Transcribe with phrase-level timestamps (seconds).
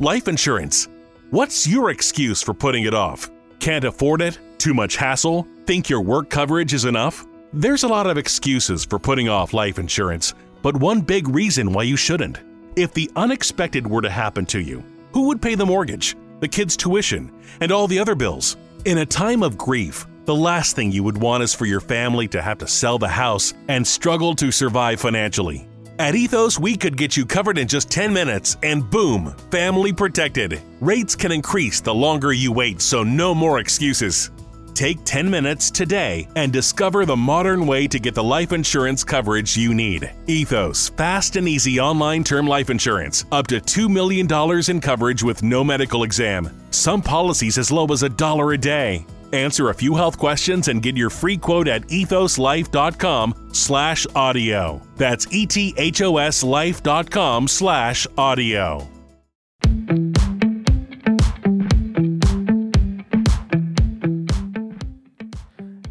[0.00, 0.88] Life insurance.
[1.28, 3.30] What's your excuse for putting it off?
[3.58, 4.38] Can't afford it?
[4.56, 5.46] Too much hassle?
[5.66, 7.26] Think your work coverage is enough?
[7.52, 11.82] There's a lot of excuses for putting off life insurance, but one big reason why
[11.82, 12.40] you shouldn't.
[12.76, 16.78] If the unexpected were to happen to you, who would pay the mortgage, the kids'
[16.78, 18.56] tuition, and all the other bills?
[18.86, 22.26] In a time of grief, the last thing you would want is for your family
[22.28, 25.68] to have to sell the house and struggle to survive financially.
[26.00, 30.62] At Ethos, we could get you covered in just 10 minutes and boom, family protected.
[30.80, 34.30] Rates can increase the longer you wait, so no more excuses.
[34.72, 39.58] Take 10 minutes today and discover the modern way to get the life insurance coverage
[39.58, 40.10] you need.
[40.26, 44.26] Ethos, fast and easy online term life insurance, up to $2 million
[44.70, 46.48] in coverage with no medical exam.
[46.70, 49.04] Some policies as low as a dollar a day.
[49.32, 54.80] Answer a few health questions and get your free quote at ethoslife.com slash audio.
[54.96, 58.88] That's ethoslife.com slash audio.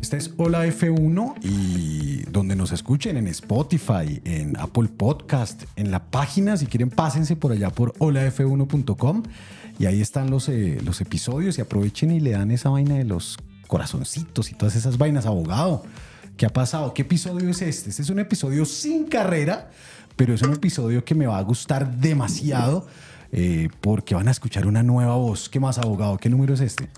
[0.01, 6.09] Esta es Hola F1 y donde nos escuchen en Spotify, en Apple Podcast, en la
[6.09, 9.23] página, si quieren pásense por allá por holaf1.com
[9.79, 13.05] y ahí están los, eh, los episodios y aprovechen y le dan esa vaina de
[13.05, 15.83] los corazoncitos y todas esas vainas, abogado.
[16.35, 16.93] ¿Qué ha pasado?
[16.93, 17.89] ¿Qué episodio es este?
[17.89, 19.71] Este es un episodio sin carrera,
[20.17, 22.87] pero es un episodio que me va a gustar demasiado
[23.31, 25.47] eh, porque van a escuchar una nueva voz.
[25.47, 26.17] ¿Qué más, abogado?
[26.17, 26.89] ¿Qué número es este?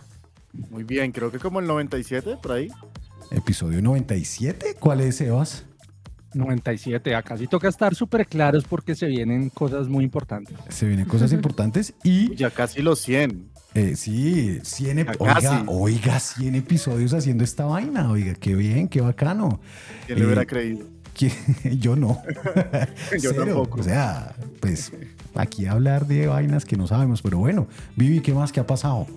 [0.71, 2.69] Muy bien, creo que como el 97, por ahí.
[3.29, 4.75] Episodio 97.
[4.79, 5.65] ¿Cuál es, Sebas?
[6.33, 7.15] 97.
[7.15, 10.55] Acá sí toca estar súper claros porque se vienen cosas muy importantes.
[10.69, 12.35] Se vienen cosas importantes y...
[12.35, 13.49] Ya casi los 100.
[13.73, 15.63] Eh, sí, 100, Ya oiga, casi.
[15.67, 18.11] oiga, 100 episodios haciendo esta vaina.
[18.11, 19.59] Oiga, qué bien, qué bacano.
[20.07, 20.85] ¿Quién le Eh, hubiera creído?
[21.13, 21.31] que-
[21.79, 22.21] Yo no.
[23.21, 23.45] Yo Cero.
[23.45, 23.79] tampoco.
[23.79, 24.91] O sea, pues
[25.35, 28.51] aquí hablar de vainas que no sabemos, pero bueno, Vivi, ¿qué más?
[28.51, 29.07] ¿Qué ha pasado?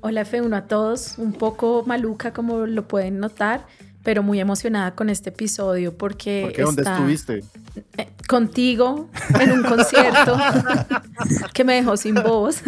[0.00, 3.66] Hola F1 a todos, un poco maluca como lo pueden notar,
[4.04, 6.62] pero muy emocionada con este episodio porque ¿Por qué?
[6.62, 7.42] ¿Dónde está estuviste?
[7.98, 9.10] eh, contigo
[9.40, 10.36] en un concierto
[11.52, 12.62] que me dejó sin voz.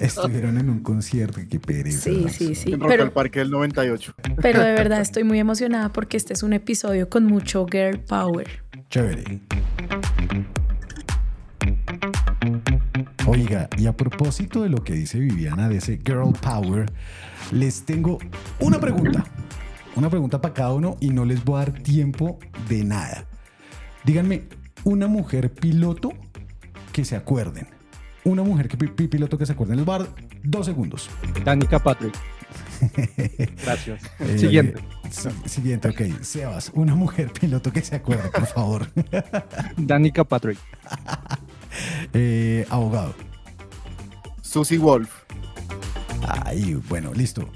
[0.00, 2.00] Estuvieron en un concierto, qué pereza.
[2.00, 4.14] Sí, sí, sí, en Rock pero, al Parque del 98.
[4.40, 8.64] pero de verdad estoy muy emocionada porque este es un episodio con mucho girl power.
[8.90, 9.40] Chévere.
[13.26, 16.90] Oiga, y a propósito de lo que dice Viviana de ese girl power,
[17.52, 18.18] les tengo
[18.60, 19.24] una pregunta.
[19.96, 22.38] Una pregunta para cada uno y no les voy a dar tiempo
[22.68, 23.26] de nada.
[24.04, 24.44] Díganme,
[24.84, 26.10] una mujer piloto
[26.92, 27.68] que se acuerden.
[28.24, 29.76] Una mujer que pi- pi- piloto que se acuerden.
[29.76, 30.08] Les voy a dar
[30.42, 31.08] dos segundos.
[31.44, 32.14] Danica Patrick.
[33.64, 34.02] Gracias.
[34.18, 34.82] Eh, Siguiente.
[35.10, 36.22] si- siguiente, ok.
[36.22, 38.86] Sebas, una mujer piloto que se acuerde, por favor.
[39.76, 40.58] Danica Patrick.
[42.12, 43.14] Eh, abogado.
[44.42, 45.10] Susie Wolf.
[46.44, 47.50] Ahí, bueno, listo.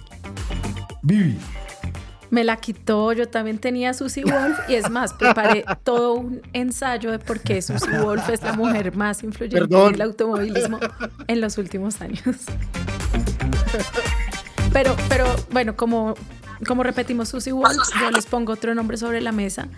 [1.02, 1.38] Vivi,
[2.30, 7.10] Me la quitó, yo también tenía Susie Wolf y es más, preparé todo un ensayo
[7.10, 9.92] de por qué Susie Wolf es la mujer más influyente Perdón.
[9.92, 10.78] del automovilismo
[11.26, 12.20] en los últimos años.
[14.72, 16.14] Pero, pero bueno, como,
[16.66, 19.68] como repetimos Susie Wolf, yo les pongo otro nombre sobre la mesa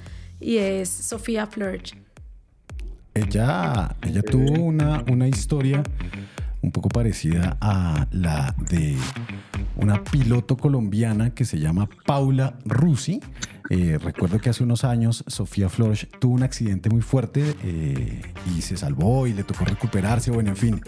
[0.40, 2.02] y es Sofía Flörge.
[3.14, 5.82] ella, ella tuvo una, una historia
[6.62, 8.96] un poco parecida a la de
[9.76, 13.20] una piloto colombiana que se llama Paula Rusi.
[13.70, 18.20] Eh, recuerdo que hace unos años Sofía Flores tuvo un accidente muy fuerte eh,
[18.54, 20.80] y se salvó y le tocó recuperarse, bueno, en fin.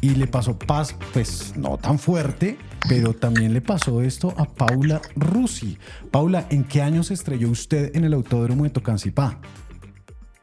[0.00, 2.58] Y le pasó paz, pues no tan fuerte,
[2.88, 5.78] pero también le pasó esto a Paula Rusi.
[6.10, 9.38] Paula, ¿en qué año se estrelló usted en el autódromo de Tocancipá?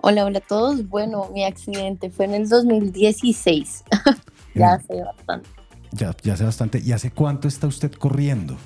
[0.03, 0.87] Hola, hola a todos.
[0.89, 3.83] Bueno, mi accidente fue en el 2016.
[4.53, 5.49] ya hace bastante.
[5.91, 6.79] Ya, ya hace bastante.
[6.79, 8.57] ¿Y hace cuánto está usted corriendo?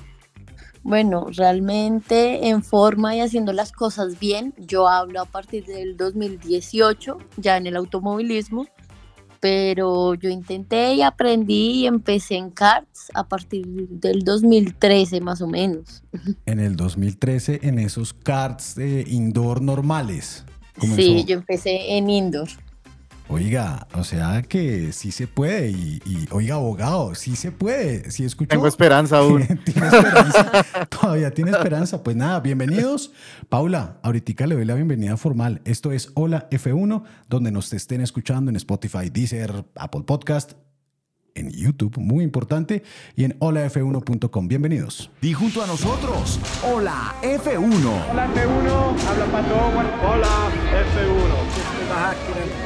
[0.82, 7.18] Bueno, realmente en forma y haciendo las cosas bien, yo hablo a partir del 2018,
[7.38, 8.68] ya en el automovilismo,
[9.40, 15.48] pero yo intenté y aprendí y empecé en karts a partir del 2013 más o
[15.48, 16.04] menos.
[16.46, 20.44] En el 2013, en esos karts indoor normales.
[20.80, 22.48] Sí, yo empecé en indoor.
[23.28, 25.70] Oiga, o sea que sí se puede.
[25.70, 28.08] Y, y, oiga, abogado, sí se puede.
[28.10, 28.50] Sí escuchó.
[28.50, 29.44] Tengo esperanza aún.
[29.64, 30.64] tiene esperanza.
[30.88, 32.02] Todavía tiene esperanza.
[32.04, 33.12] Pues nada, bienvenidos.
[33.48, 35.60] Paula, ahorita le doy la bienvenida formal.
[35.64, 40.52] Esto es Hola F1, donde nos estén escuchando en Spotify, Deezer, Apple Podcast,
[41.34, 42.84] en YouTube, muy importante,
[43.16, 44.48] y en holaf1.com.
[44.48, 45.10] Bienvenidos.
[45.20, 48.10] Y junto a nosotros, Hola F1.
[48.10, 49.56] Hola F1, habla Pato.
[50.06, 50.28] Hola
[50.94, 52.65] F1.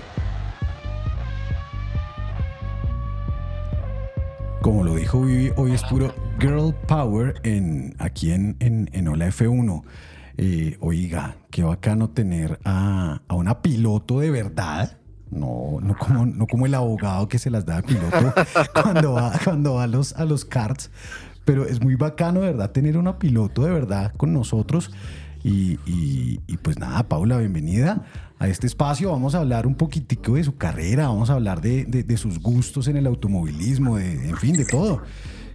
[4.61, 9.27] Como lo dijo Vivi, hoy es puro Girl Power en, aquí en, en, en Hola
[9.29, 9.81] F1.
[10.37, 14.99] Eh, oiga, qué bacano tener a, a, una piloto de verdad.
[15.31, 18.33] No, no, como, no como el abogado que se las da de piloto
[18.83, 20.91] cuando va, cuando va a, los, a los karts.
[21.43, 24.91] Pero es muy bacano, de verdad, tener una piloto de verdad con nosotros.
[25.43, 28.05] Y, y, y, pues nada, Paula, bienvenida
[28.41, 29.11] a este espacio.
[29.11, 32.87] Vamos a hablar un poquitico de su carrera, vamos a hablar de, de, sus gustos
[32.87, 35.03] en el automovilismo, de, en fin, de todo.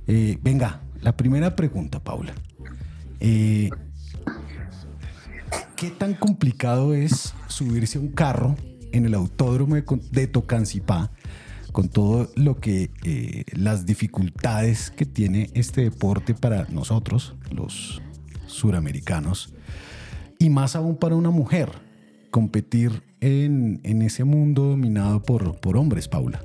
[0.07, 2.33] Eh, venga, la primera pregunta, Paula.
[3.19, 3.71] Eh,
[5.75, 8.55] ¿Qué tan complicado es subirse a un carro
[8.93, 11.11] en el autódromo de, de Tocancipá
[11.73, 18.01] con todo lo que eh, las dificultades que tiene este deporte para nosotros, los
[18.47, 19.53] suramericanos?
[20.39, 21.71] y más aún para una mujer,
[22.31, 26.43] competir en, en ese mundo dominado por, por, hombres, Paula?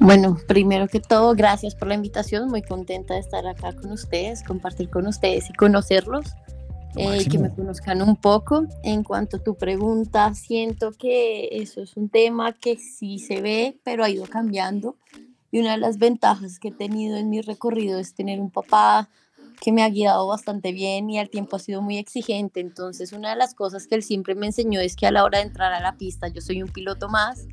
[0.00, 4.44] Bueno, primero que todo, gracias por la invitación, muy contenta de estar acá con ustedes,
[4.44, 6.26] compartir con ustedes y conocerlos,
[6.96, 8.66] eh, que me conozcan un poco.
[8.82, 13.76] En cuanto a tu pregunta, siento que eso es un tema que sí se ve,
[13.84, 14.96] pero ha ido cambiando.
[15.50, 19.08] Y una de las ventajas que he tenido en mi recorrido es tener un papá
[19.60, 22.60] que me ha guiado bastante bien y al tiempo ha sido muy exigente.
[22.60, 25.38] Entonces, una de las cosas que él siempre me enseñó es que a la hora
[25.38, 27.46] de entrar a la pista, yo soy un piloto más.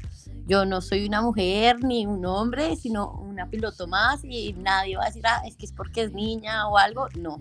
[0.47, 5.03] Yo no soy una mujer ni un hombre, sino una piloto más y nadie va
[5.03, 7.07] a decir, ah, es que es porque es niña o algo.
[7.17, 7.39] No.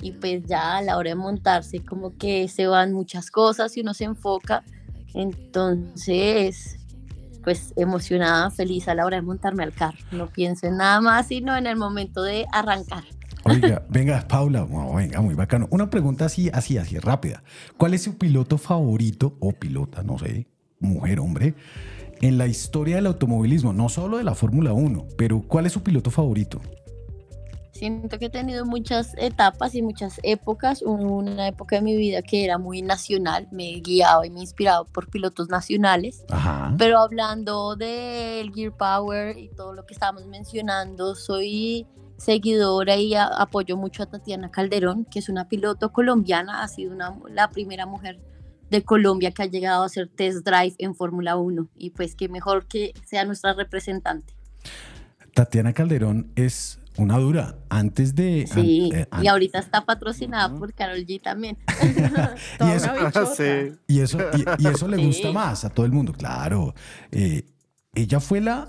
[0.00, 3.80] Y pues ya a la hora de montarse, como que se van muchas cosas y
[3.80, 4.64] uno se enfoca.
[5.14, 6.80] Entonces,
[7.44, 9.98] pues emocionada, feliz a la hora de montarme al carro.
[10.10, 13.04] No pienso en nada más, sino en el momento de arrancar.
[13.44, 15.66] Oiga, venga, Paula, venga, muy bacano.
[15.70, 17.42] Una pregunta así, así, así, rápida.
[17.76, 20.46] ¿Cuál es su piloto favorito o pilota, no sé,
[20.78, 21.54] mujer, hombre,
[22.20, 23.72] en la historia del automovilismo?
[23.72, 26.60] No solo de la Fórmula 1, pero ¿cuál es su piloto favorito?
[27.72, 30.82] Siento que he tenido muchas etapas y muchas épocas.
[30.82, 35.10] Una época de mi vida que era muy nacional, me guiaba y me inspiraba por
[35.10, 36.24] pilotos nacionales.
[36.30, 36.74] Ajá.
[36.78, 41.88] Pero hablando del Gear Power y todo lo que estábamos mencionando, soy
[42.24, 46.92] seguidora y a, apoyo mucho a Tatiana Calderón, que es una piloto colombiana, ha sido
[46.92, 48.20] una, la primera mujer
[48.70, 52.28] de Colombia que ha llegado a hacer test drive en Fórmula 1 y pues que
[52.28, 54.34] mejor que sea nuestra representante.
[55.34, 57.58] Tatiana Calderón es una dura.
[57.68, 58.46] Antes de.
[58.46, 61.58] Sí, an, eh, an, y ahorita está patrocinada por Carol G también.
[62.60, 63.78] y, eso, sí.
[63.88, 66.74] y, eso, y, y, eso le gusta más a todo el mundo, claro.
[67.10, 67.46] Eh,
[67.94, 68.68] ella fue la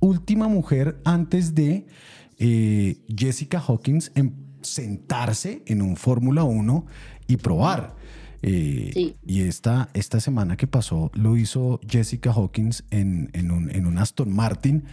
[0.00, 1.86] última mujer antes de
[2.38, 6.86] eh, Jessica Hawkins en sentarse en un Fórmula 1
[7.26, 7.94] y probar.
[8.42, 9.16] Eh, sí.
[9.26, 13.98] Y esta, esta semana que pasó lo hizo Jessica Hawkins en, en, un, en un,
[13.98, 14.84] Aston Martin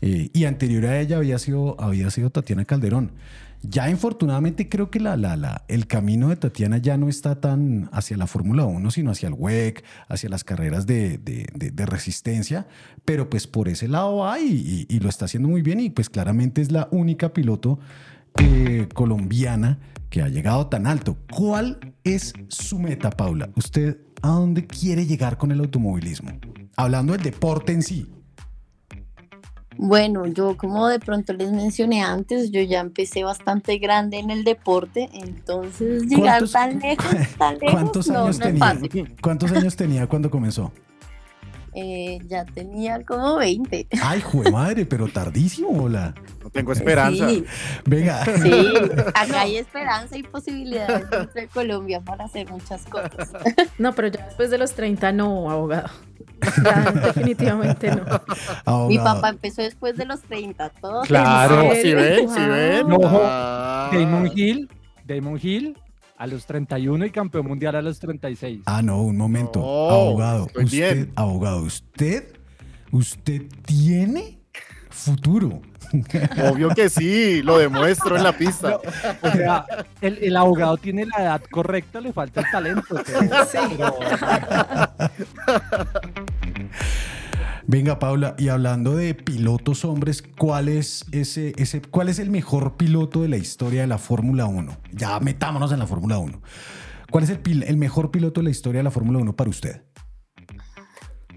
[0.00, 3.12] eh, y anterior a ella había sido, había sido Tatiana Calderón.
[3.66, 8.26] Ya infortunadamente creo que la, el camino de Tatiana ya no está tan hacia la
[8.26, 11.20] Fórmula 1, sino hacia el WEC, hacia las carreras de,
[11.86, 12.66] resistencia,
[13.04, 16.60] pero pues por ese lado va y, lo está haciendo muy bien y pues claramente
[16.60, 17.78] es la única piloto
[18.38, 19.78] eh, colombiana
[20.10, 21.16] que ha llegado tan alto.
[21.32, 23.50] ¿Cuál es su meta, Paula?
[23.56, 26.30] ¿Usted a dónde quiere llegar con el automovilismo?
[26.76, 28.10] Hablando del deporte en sí.
[29.76, 34.44] Bueno, yo como de pronto les mencioné antes, yo ya empecé bastante grande en el
[34.44, 37.06] deporte, entonces llegar ¿Cuántos- tan lejos,
[37.38, 38.64] tan lejos, ¿Cuántos no, años no es tenía?
[38.74, 39.16] fácil.
[39.20, 40.72] ¿Cuántos años tenía cuando comenzó?
[41.76, 43.88] Eh, ya tenía como 20.
[44.02, 46.14] Ay, jue madre, pero tardísimo, hola.
[46.42, 47.28] No tengo esperanza.
[47.28, 47.44] Sí,
[47.84, 48.24] Venga.
[48.24, 48.52] sí,
[49.14, 53.32] acá hay esperanza y posibilidades dentro de Colombia para hacer muchas cosas.
[53.78, 55.88] No, pero ya después de los 30 no, abogado.
[56.64, 58.86] Ya, definitivamente no.
[58.88, 61.62] Mi papá empezó después de los 30, todos Claro.
[61.62, 61.96] en ¿Sí serio.
[61.96, 62.28] ven?
[62.28, 62.88] ¿Sí ven?
[62.88, 62.98] No.
[62.98, 64.68] Damon Hill,
[65.06, 65.76] Damon Hill
[66.24, 68.62] a los 31 y campeón mundial a los 36.
[68.66, 69.60] Ah, no, un momento.
[69.60, 71.12] No, abogado, usted, bien.
[71.16, 72.24] abogado, usted,
[72.92, 74.38] usted tiene
[74.88, 75.60] futuro.
[76.50, 78.80] Obvio que sí, lo demuestro en la pista.
[79.22, 79.66] O sea,
[80.00, 82.96] el, el abogado tiene la edad correcta, le falta el talento.
[83.06, 83.58] pero- Sí.
[83.76, 83.94] pero-
[87.66, 92.76] Venga, Paula, y hablando de pilotos hombres, ¿cuál es ese, ese, cuál es el mejor
[92.76, 94.76] piloto de la historia de la Fórmula 1?
[94.92, 96.40] Ya metámonos en la Fórmula 1.
[97.10, 99.48] ¿Cuál es el, pil- el mejor piloto de la historia de la Fórmula 1 para
[99.48, 99.82] usted?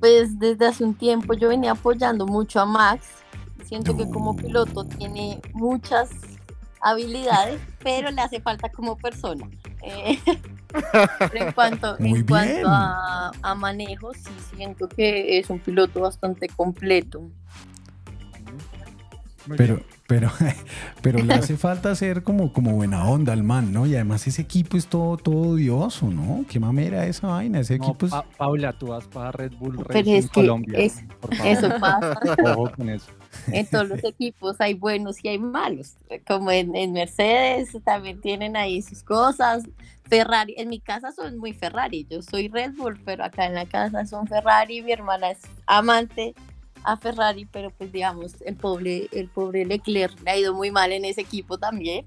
[0.01, 3.05] Pues desde hace un tiempo yo venía apoyando mucho a Max.
[3.65, 6.09] Siento que como piloto tiene muchas
[6.81, 9.49] habilidades, pero le hace falta como persona.
[9.83, 10.17] Eh,
[11.31, 16.01] pero en cuanto, Muy en cuanto a, a manejo, sí siento que es un piloto
[16.01, 17.29] bastante completo.
[19.47, 19.87] Muy Pero, bien.
[20.07, 20.31] pero,
[21.01, 23.85] pero le hace falta ser como, como buena onda al man, ¿no?
[23.85, 26.43] Y además ese equipo es todo, todo odioso, ¿no?
[26.49, 28.11] Qué mamera esa vaina, ese No, equipo es...
[28.11, 30.79] Pa- Paula, tú vas para Red Bull Racing es que Colombia.
[30.79, 31.51] es- por favor.
[31.53, 32.19] Eso pasa.
[32.43, 33.07] Ojo con eso.
[33.51, 35.95] En todos los equipos hay buenos y hay malos.
[36.27, 39.63] Como en, en Mercedes también tienen ahí sus cosas.
[40.09, 42.07] Ferrari, en mi casa son muy Ferrari.
[42.09, 44.81] Yo soy Red Bull, pero acá en la casa son Ferrari.
[44.81, 46.33] Mi hermana es amante
[46.83, 50.91] a Ferrari, pero pues digamos, el pobre, el pobre Leclerc le ha ido muy mal
[50.93, 52.05] en ese equipo también.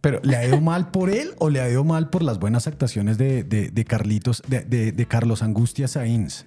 [0.00, 2.66] Pero ¿le ha ido mal por él o le ha ido mal por las buenas
[2.66, 6.44] actuaciones de, de- de Carlitos, de, de- Carlos Angustia Sainz?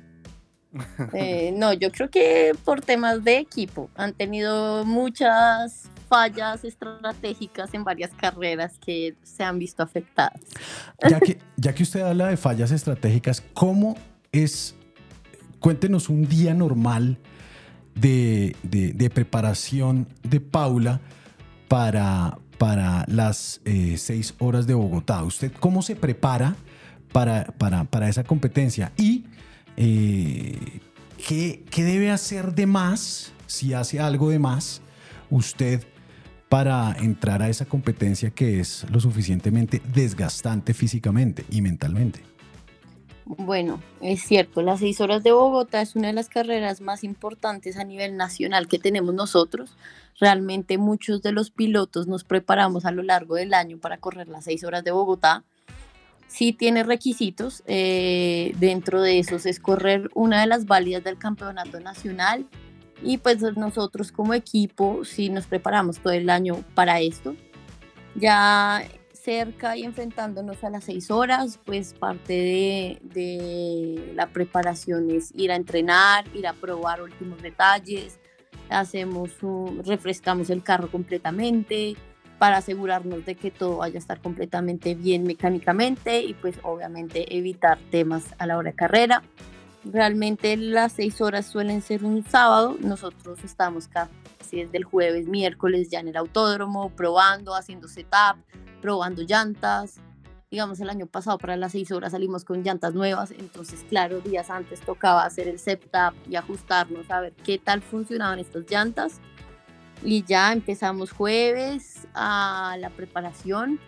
[1.13, 7.83] Eh, no, yo creo que por temas de equipo han tenido muchas fallas estratégicas en
[7.83, 10.41] varias carreras que se han visto afectadas.
[11.09, 13.95] Ya que, ya que usted habla de fallas estratégicas, ¿cómo
[14.31, 14.75] es?
[15.59, 17.17] Cuéntenos un día normal
[17.95, 20.99] de, de- de preparación de Paula
[21.67, 25.23] para, para las eh, seis horas de Bogotá.
[25.23, 26.55] ¿Usted cómo se prepara
[27.11, 28.91] para, para, para esa competencia?
[28.97, 29.25] Y
[29.77, 30.79] eh,
[31.27, 34.81] ¿qué, qué debe hacer de más, si hace algo de más,
[35.29, 35.83] usted
[36.49, 42.21] para entrar a esa competencia que es lo suficientemente desgastante físicamente y mentalmente?
[43.37, 47.77] Bueno, es cierto, las seis horas de Bogotá es una de las carreras más importantes
[47.77, 49.77] a nivel nacional que tenemos nosotros.
[50.19, 54.43] Realmente muchos de los pilotos nos preparamos a lo largo del año para correr las
[54.43, 55.45] seis horas de Bogotá.
[56.31, 61.81] Sí tiene requisitos, eh, dentro de esos es correr una de las válidas del campeonato
[61.81, 62.47] nacional
[63.03, 67.35] y pues nosotros como equipo sí nos preparamos todo el año para esto.
[68.15, 75.51] Ya cerca y enfrentándonos a las seis horas, pues parte de, la preparación es ir
[75.51, 78.19] a entrenar, ir a probar últimos detalles,
[78.69, 79.31] hacemos
[79.83, 81.97] refrescamos el carro completamente
[82.41, 87.77] para asegurarnos de que todo vaya a estar completamente bien mecánicamente y pues obviamente evitar
[87.91, 89.21] temas a la hora de carrera.
[89.85, 95.91] Realmente las seis horas suelen ser un sábado, nosotros estamos casi desde el jueves, miércoles
[95.91, 98.37] ya en el autódromo, probando, haciendo setup,
[98.81, 99.99] probando llantas.
[100.49, 104.49] Digamos, el año pasado para las seis horas salimos con llantas nuevas, entonces, claro, días
[104.49, 109.21] antes tocaba hacer el setup y ajustarnos a ver qué tal funcionaban estas llantas.
[110.03, 113.79] Y ya empezamos jueves a la preparación.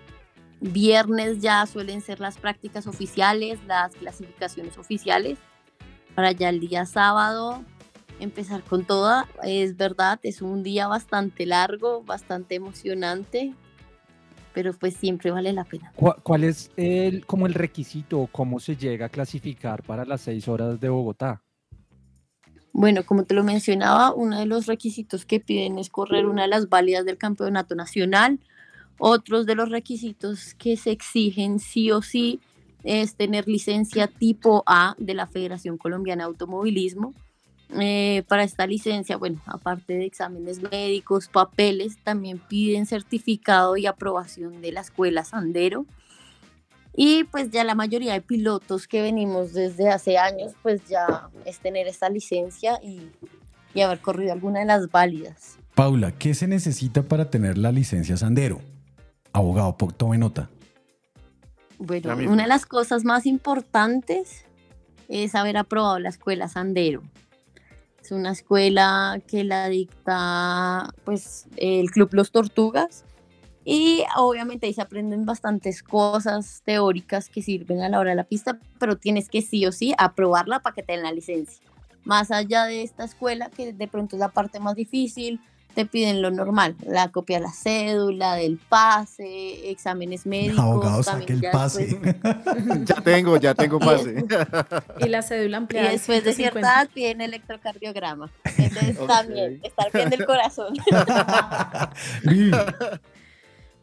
[0.60, 5.38] Viernes ya suelen ser las prácticas oficiales, las clasificaciones oficiales.
[6.15, 7.63] Para ya el día sábado
[8.20, 9.27] empezar con toda.
[9.43, 13.53] Es verdad, es un día bastante largo, bastante emocionante,
[14.53, 15.91] pero pues siempre vale la pena.
[15.96, 20.48] ¿Cuál, es el, como el requisito o cómo se llega a clasificar para las seis
[20.48, 21.41] horas de Bogotá?
[22.73, 26.47] Bueno, como te lo mencionaba, uno de los requisitos que piden es correr una de
[26.47, 28.39] las válidas del campeonato nacional.
[28.97, 32.39] Otros de los requisitos que se exigen sí o sí
[32.83, 37.13] es tener licencia tipo A de la Federación Colombiana de Automovilismo.
[37.79, 44.61] Eh, para esta licencia, bueno, aparte de exámenes médicos, papeles, también piden certificado y aprobación
[44.61, 45.85] de la escuela Sandero.
[46.95, 51.59] Y pues ya la mayoría de pilotos que venimos desde hace años, pues ya es
[51.59, 53.09] tener esta licencia y
[53.73, 55.57] y haber corrido alguna de las válidas.
[55.75, 58.62] Paula, ¿qué se necesita para tener la licencia Sandero?
[59.31, 60.50] Abogado, tome nota.
[61.79, 64.45] Bueno, una de las cosas más importantes
[65.09, 67.01] es haber aprobado la escuela Sandero.
[68.01, 73.05] Es una escuela que la dicta pues el Club Los Tortugas
[73.65, 78.24] y obviamente ahí se aprenden bastantes cosas teóricas que sirven a la hora de la
[78.25, 81.63] pista, pero tienes que sí o sí aprobarla para que te den la licencia.
[82.03, 85.39] Más allá de esta escuela, que de pronto es la parte más difícil,
[85.74, 90.60] te piden lo normal, la copia de la cédula, del pase, exámenes médicos.
[90.60, 91.86] Abogado, también saque el ya pase.
[91.88, 94.24] después- Ya tengo, ya tengo pase.
[95.00, 95.88] Y la cédula y ampliada.
[95.88, 96.36] de después de 150.
[96.36, 98.29] cierta edad piden electrocardiograma.
[98.58, 100.74] Entonces también, estar bien del corazón.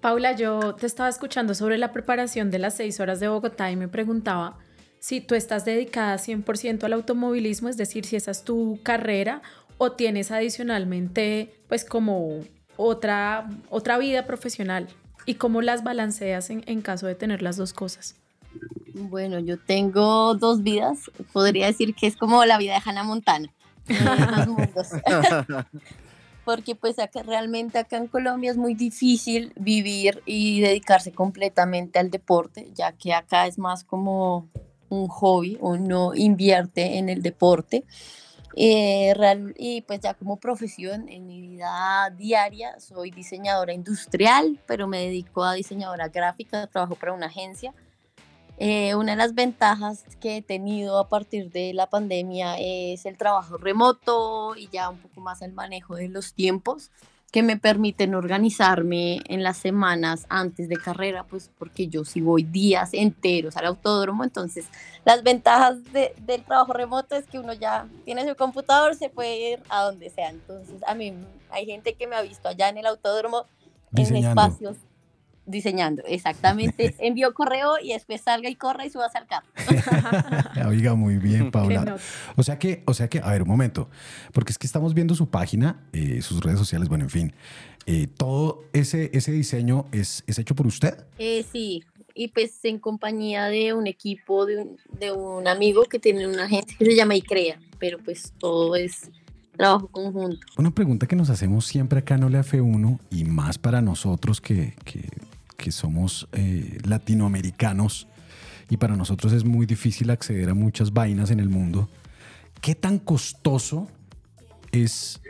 [0.00, 3.76] Paula, yo te estaba escuchando sobre la preparación de las seis horas de Bogotá y
[3.76, 4.58] me preguntaba
[4.98, 9.42] si tú estás dedicada 100% al automovilismo, es decir, si esa es tu carrera
[9.78, 12.40] o tienes adicionalmente pues como
[12.76, 14.88] otra, otra vida profesional
[15.26, 18.16] y cómo las balanceas en, en caso de tener las dos cosas.
[18.94, 21.10] Bueno, yo tengo dos vidas.
[21.32, 23.50] Podría decir que es como la vida de Hannah Montana.
[23.88, 23.98] eh,
[24.36, 24.88] dos mundos.
[26.44, 32.10] Porque pues acá realmente acá en Colombia es muy difícil vivir y dedicarse completamente al
[32.10, 34.48] deporte, ya que acá es más como
[34.88, 37.84] un hobby, uno invierte en el deporte.
[38.56, 39.14] Eh,
[39.56, 45.44] y pues ya como profesión en mi vida diaria soy diseñadora industrial, pero me dedico
[45.44, 47.72] a diseñadora gráfica, trabajo para una agencia.
[48.62, 53.16] Eh, una de las ventajas que he tenido a partir de la pandemia es el
[53.16, 56.90] trabajo remoto y ya un poco más el manejo de los tiempos
[57.32, 62.42] que me permiten organizarme en las semanas antes de carrera, pues porque yo sí voy
[62.42, 64.66] días enteros al autódromo, entonces
[65.06, 69.52] las ventajas de- del trabajo remoto es que uno ya tiene su computador, se puede
[69.52, 71.14] ir a donde sea, entonces a mí
[71.50, 73.46] hay gente que me ha visto allá en el autódromo
[73.94, 74.28] en Diseñando.
[74.42, 74.76] espacios
[75.50, 79.46] diseñando, exactamente, envió correo y después salga y corra y subas al carro.
[80.68, 81.96] Oiga, muy bien, Paula.
[82.36, 83.88] O sea que, o sea que, a ver, un momento,
[84.32, 87.32] porque es que estamos viendo su página, eh, sus redes sociales, bueno, en fin,
[87.86, 91.04] eh, todo ese, ese diseño es, es hecho por usted.
[91.18, 91.82] Eh, sí,
[92.14, 96.44] y pues en compañía de un equipo, de un, de un amigo que tiene una
[96.44, 99.10] agencia que se llama ICREA, pero pues todo es
[99.56, 100.38] trabajo conjunto.
[100.58, 104.74] Una pregunta que nos hacemos siempre acá en Ole F1 y más para nosotros que,
[104.84, 105.08] que-
[105.60, 108.08] que somos eh, latinoamericanos
[108.70, 111.88] y para nosotros es muy difícil acceder a muchas vainas en el mundo.
[112.60, 113.88] ¿Qué tan costoso
[114.72, 115.20] es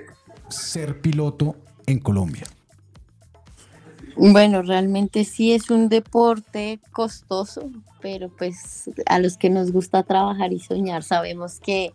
[0.48, 2.44] ser piloto en Colombia?
[4.16, 10.52] Bueno, realmente sí es un deporte costoso, pero pues a los que nos gusta trabajar
[10.52, 11.92] y soñar sabemos que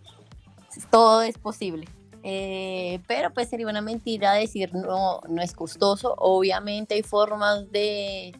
[0.90, 1.88] todo es posible.
[2.28, 6.16] Eh, pero pues sería una mentira decir no, no es costoso.
[6.18, 8.34] Obviamente hay formas de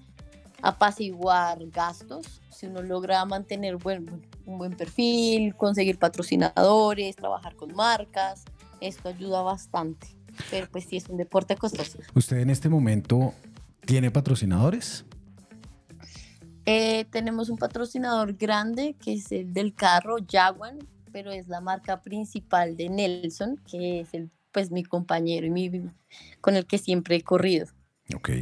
[0.64, 2.42] apaciguar gastos.
[2.50, 8.44] Si uno logra mantener buen, un buen perfil, conseguir patrocinadores, trabajar con marcas,
[8.82, 10.08] esto ayuda bastante.
[10.50, 12.00] Pero pues sí es un deporte costoso.
[12.16, 13.36] ¿Usted en este momento
[13.86, 15.06] tiene patrocinadores?
[16.66, 20.74] Eh, tenemos un patrocinador grande que es el del carro, Jaguar,
[21.16, 25.72] pero es la marca principal de Nelson, que es el, pues, mi compañero y mi,
[26.42, 27.68] con el que siempre he corrido.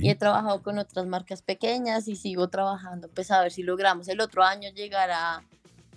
[0.02, 4.08] Y he trabajado con otras marcas pequeñas y sigo trabajando, pues a ver si logramos
[4.08, 5.44] el otro año llegar a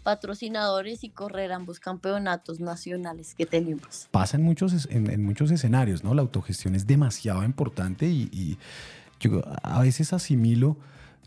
[0.02, 4.08] patrocinadores y correr ambos campeonatos nacionales que tenemos.
[4.10, 6.12] pasa en muchos, en, en muchos escenarios, ¿no?
[6.12, 8.58] La autogestión es demasiado importante y, y
[9.18, 10.76] yo a veces asimilo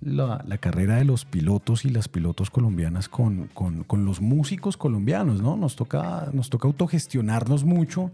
[0.02, 4.78] la, la carrera de los pilotos y las pilotos colombianas con, con- con los músicos
[4.78, 5.58] colombianos, ¿no?
[5.58, 8.12] Nos toca, nos toca autogestionarnos mucho,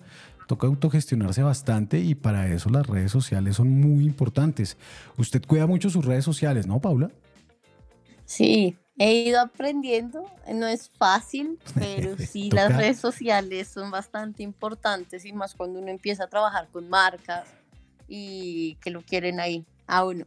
[0.47, 4.77] toca autogestionarse bastante y para eso las redes sociales son muy importantes.
[5.17, 7.09] Usted cuida mucho sus redes sociales, ¿no, Paula?
[8.25, 15.25] Sí, he ido aprendiendo, no es fácil, pero sí las redes sociales son bastante importantes
[15.25, 17.47] y más cuando uno empieza a trabajar con marcas
[18.07, 20.25] y que lo quieren ahí a uno.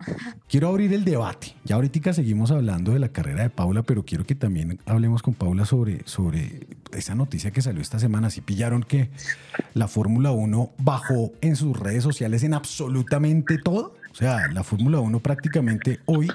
[0.48, 1.54] Quiero abrir el debate.
[1.64, 5.34] Ya ahorita seguimos hablando de la carrera de Paula, pero quiero que también hablemos con
[5.34, 8.30] Paula sobre, sobre esa noticia que salió esta semana.
[8.30, 9.10] Si pillaron que
[9.74, 13.94] la Fórmula 1 bajó en sus redes sociales en absolutamente todo.
[14.12, 16.28] O sea, la Fórmula 1 prácticamente hoy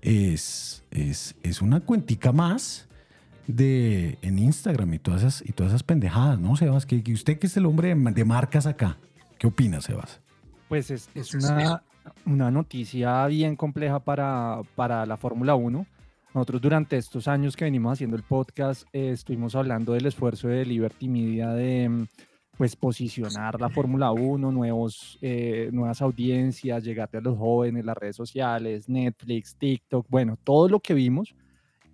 [0.00, 2.86] es, es, es una cuentica más
[3.46, 6.86] de en Instagram y todas esas, y todas esas pendejadas, ¿no, Sebas?
[6.86, 8.96] Que, que usted que es el hombre de, ma- de marcas acá,
[9.38, 10.20] ¿qué opina, Sebas?
[10.68, 11.82] Pues es, es una,
[12.26, 15.86] una noticia bien compleja para, para la Fórmula 1.
[16.34, 20.64] Nosotros durante estos años que venimos haciendo el podcast eh, estuvimos hablando del esfuerzo de
[20.64, 22.06] Liberty Media de, mm,
[22.56, 28.16] pues posicionar la Fórmula 1, nuevos, eh, nuevas audiencias, llegarte a los jóvenes, las redes
[28.16, 31.34] sociales, Netflix, TikTok, bueno, todo lo que vimos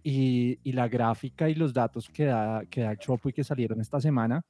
[0.02, 3.80] y, y la gráfica y los datos que da, que da Chopo y que salieron
[3.80, 4.42] esta semana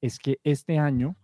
[0.00, 1.16] es que este año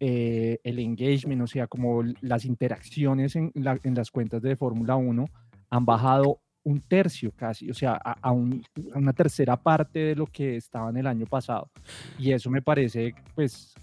[0.00, 4.96] eh, el engagement, o sea, como las interacciones en, la- en las cuentas de Fórmula
[4.96, 5.26] 1
[5.68, 8.62] han bajado un tercio casi, o sea, a, a un-
[8.94, 11.70] a una tercera parte de lo que estaban el año pasado.
[12.18, 13.74] Y eso me parece, pues,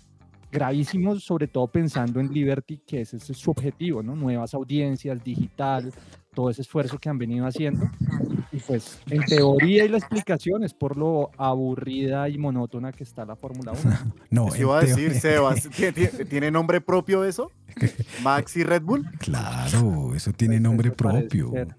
[0.52, 4.16] gravísimo, sobre todo pensando en Liberty, que ese es su objetivo, ¿no?
[4.16, 5.92] Nuevas audiencias, digital,
[6.34, 7.90] todo ese esfuerzo que han venido haciendo.
[8.58, 13.24] Y pues, en teoría y la explicación es por lo aburrida y monótona que está
[13.24, 13.98] la Fórmula 1.
[14.32, 15.70] No, en iba a decir, Sebas.
[16.28, 17.52] ¿Tiene, nombre propio eso?
[18.24, 19.06] ¿Max y Red Bull?
[19.20, 21.52] Claro, eso tiene nombre propio.
[21.52, 21.76] ser.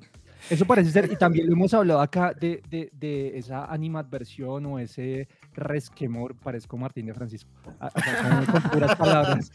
[0.51, 4.79] Eso parece ser, y también lo hemos hablado acá de, de, de esa animadversión o
[4.79, 5.27] ese
[5.59, 9.53] resquemor, parezco Martín de Francisco, a- a- con, puras palabras,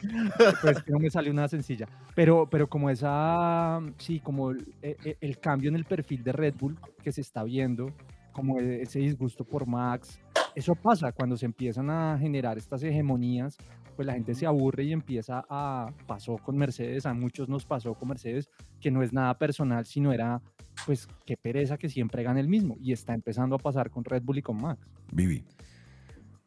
[0.61, 5.39] pues no me sale una sencilla, pero, pero como esa, sí, como el, e- el
[5.39, 7.91] cambio en el perfil de Red Bull que se está viendo,
[8.31, 10.19] como e- ese disgusto por Max,
[10.55, 13.57] eso pasa cuando se empiezan a generar estas hegemonías,
[13.95, 17.93] pues la gente se aburre y empieza a, pasó con Mercedes, a muchos nos pasó
[17.93, 20.41] con Mercedes, que no es nada personal, sino era,
[20.87, 24.23] pues, qué pereza que siempre gane el mismo, y está empezando a pasar con Red
[24.23, 24.79] Bull y con Max.
[25.11, 25.43] Vivi.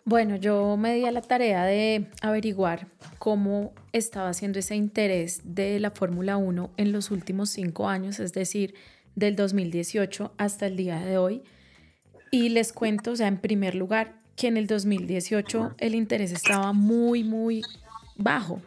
[0.08, 2.86] Bueno, yo me di a la tarea de averiguar
[3.18, 8.32] cómo estaba haciendo ese interés de la Fórmula 1 en los últimos cinco años, es
[8.32, 8.76] decir,
[9.16, 11.42] del 2018 hasta el día de hoy.
[12.30, 16.72] Y les cuento, o sea, en primer lugar, que en el 2018 el interés estaba
[16.72, 17.62] muy, muy
[18.14, 18.62] bajo.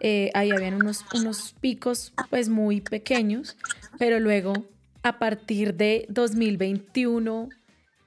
[0.00, 3.58] Eh, ahí habían unos, unos picos pues muy pequeños,
[3.98, 4.54] pero luego
[5.02, 7.50] a partir de 2021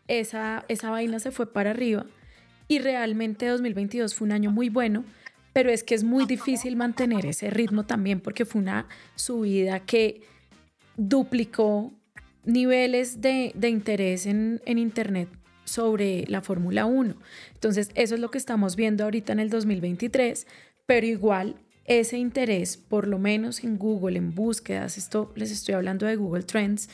[0.08, 2.08] esa, esa vaina se fue para arriba
[2.68, 5.04] y realmente 2022 fue un año muy bueno,
[5.54, 10.22] pero es que es muy difícil mantener ese ritmo también porque fue una subida que
[10.98, 11.94] duplicó
[12.44, 15.30] niveles de, interés en, en Internet
[15.64, 17.16] sobre la Fórmula 1.
[17.54, 20.46] Entonces, eso es lo que estamos viendo ahorita en el 2023,
[20.86, 26.06] pero igual ese interés, por lo menos en Google, en búsquedas, esto les estoy hablando
[26.06, 26.90] de Google Trends,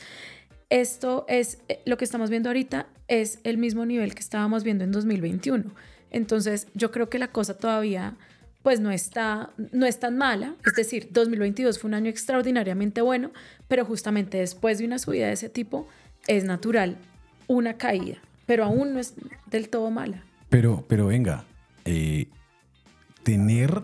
[0.72, 4.84] esto es eh, lo que estamos viendo ahorita es el mismo nivel que estábamos viendo
[4.84, 5.64] en 2021.
[6.10, 8.14] Entonces, yo creo que la cosa todavía
[8.62, 13.32] pues no está no es tan mala, es decir, 2022 fue un año extraordinariamente bueno,
[13.68, 15.88] pero justamente después de una subida de ese tipo
[16.26, 16.96] es natural
[17.48, 19.14] una caída, pero aún no es
[19.50, 20.22] del todo mala.
[20.48, 21.44] Pero, pero venga,
[21.84, 22.28] eh,
[23.24, 23.82] tener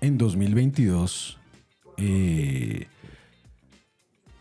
[0.00, 1.38] en 2022
[1.96, 2.86] eh,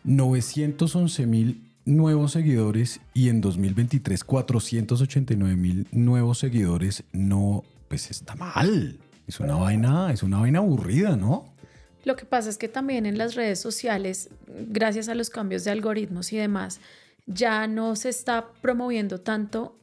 [0.04, 9.00] 911 mil nuevos seguidores y en 2023 489 mil nuevos seguidores, no, pues está mal.
[9.28, 11.52] Es una vaina, es una vaina aburrida, ¿no?
[12.04, 14.30] Lo que pasa es que también en las redes sociales,
[14.70, 16.80] gracias a los cambios de algoritmos y demás,
[17.28, 19.78] ya no se está promoviendo tanto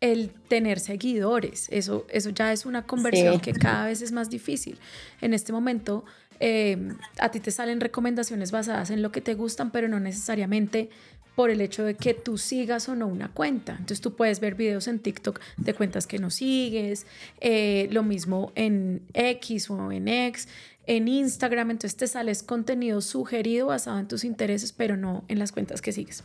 [0.00, 1.66] el tener seguidores.
[1.70, 3.40] Eso, eso ya es una conversión Sí.
[3.40, 4.78] que cada vez es más difícil.
[5.20, 6.04] En este momento,
[6.40, 6.76] eh,
[7.18, 10.90] a ti te salen recomendaciones basadas en lo que te gustan, pero no necesariamente
[11.34, 13.72] por el hecho de que tú sigas o no una cuenta.
[13.72, 17.06] Entonces tú puedes ver videos en TikTok de cuentas que no sigues,
[17.40, 20.48] eh, lo mismo en X o en X,
[20.86, 25.50] en Instagram, entonces te sales contenido sugerido basado en tus intereses, pero no en las
[25.50, 26.22] cuentas que sigues.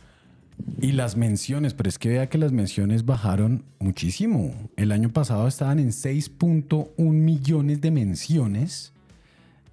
[0.80, 4.54] Y las menciones, pero es que vea que las menciones bajaron muchísimo.
[4.76, 8.92] El año pasado estaban en 6.1 millones de menciones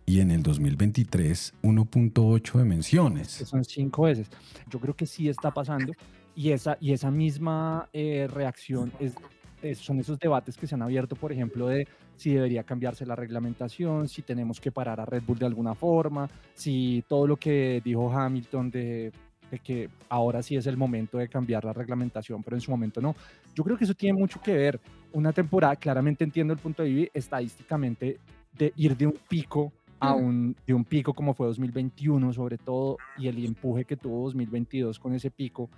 [0.09, 3.27] y en el 2023 1.8 de menciones.
[3.27, 4.27] son cinco veces.
[4.69, 5.91] Yo creo que sí está pasando
[6.33, 9.13] y esa, y esa misma eh, reacción es,
[9.61, 13.15] es- son esos debates que se han abierto, por ejemplo, de si debería cambiarse la
[13.17, 17.81] reglamentación, si tenemos que parar a Red Bull de alguna forma, si todo lo que
[17.83, 19.11] dijo Hamilton de,
[19.51, 23.01] de que ahora sí es el momento de cambiar la reglamentación, pero en su momento
[23.01, 23.13] no.
[23.53, 24.79] Yo creo que eso tiene mucho que ver.
[25.11, 28.19] Una temporada, claramente entiendo el punto de vista estadísticamente,
[28.57, 32.97] de ir de un pico a un, de un pico como fue 2021 sobre todo
[33.17, 35.69] y el empuje que tuvo 2022 con ese pico,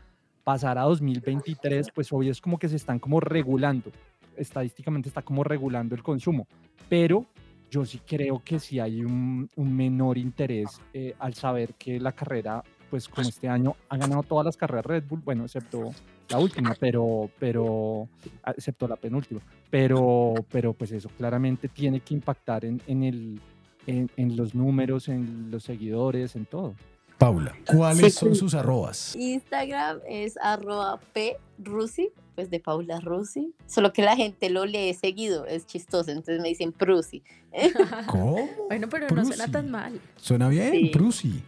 [0.43, 3.91] pasar a 2023 pues obvio es como que se están como regulando,
[4.35, 6.47] estadísticamente está como regulando el consumo,
[6.87, 7.25] pero
[7.69, 12.11] yo sí creo que sí hay un, un menor interés eh, al saber que la
[12.11, 15.91] carrera pues con este año ha ganado todas las carreras Red Bull, bueno, excepto
[16.29, 18.07] la última, pero, pero,
[18.43, 23.41] ah, excepto la penúltima, pero, pero pues eso claramente tiene que impactar en, en el,
[23.89, 26.75] en, en los números, en los seguidores, en todo.
[27.17, 28.19] Paula, ¿cuáles Sí.
[28.19, 29.15] son sus arrobas?
[29.17, 34.93] Instagram es arroba p rusi, pues de Paula Rusi, solo que la gente lo lee
[34.93, 37.21] seguido, es chistoso, entonces me dicen Prusi.
[38.07, 38.49] ¿Cómo?
[38.69, 39.99] Bueno, pero no suena tan mal.
[40.15, 40.85] Suena bien, Sí.
[40.93, 41.43] Prusi.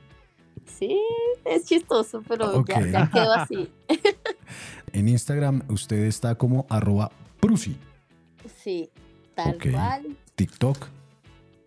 [0.66, 1.00] Sí,
[1.46, 3.70] es chistoso, pero ya, ya quedó así.
[4.94, 7.78] En Instagram usted está como arroba Prusi.
[8.62, 8.90] Sí,
[9.36, 10.18] tal cual.
[10.36, 10.78] TikTok.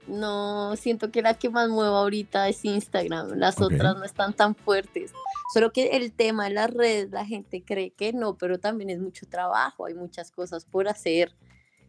[0.07, 3.33] No, siento que la que más muevo ahorita es Instagram.
[3.39, 3.73] Las Ok.
[3.73, 5.13] otras no están tan fuertes.
[5.53, 8.99] Solo que el tema de las redes, la gente cree que no, pero también es
[9.01, 11.33] mucho trabajo, hay muchas cosas por hacer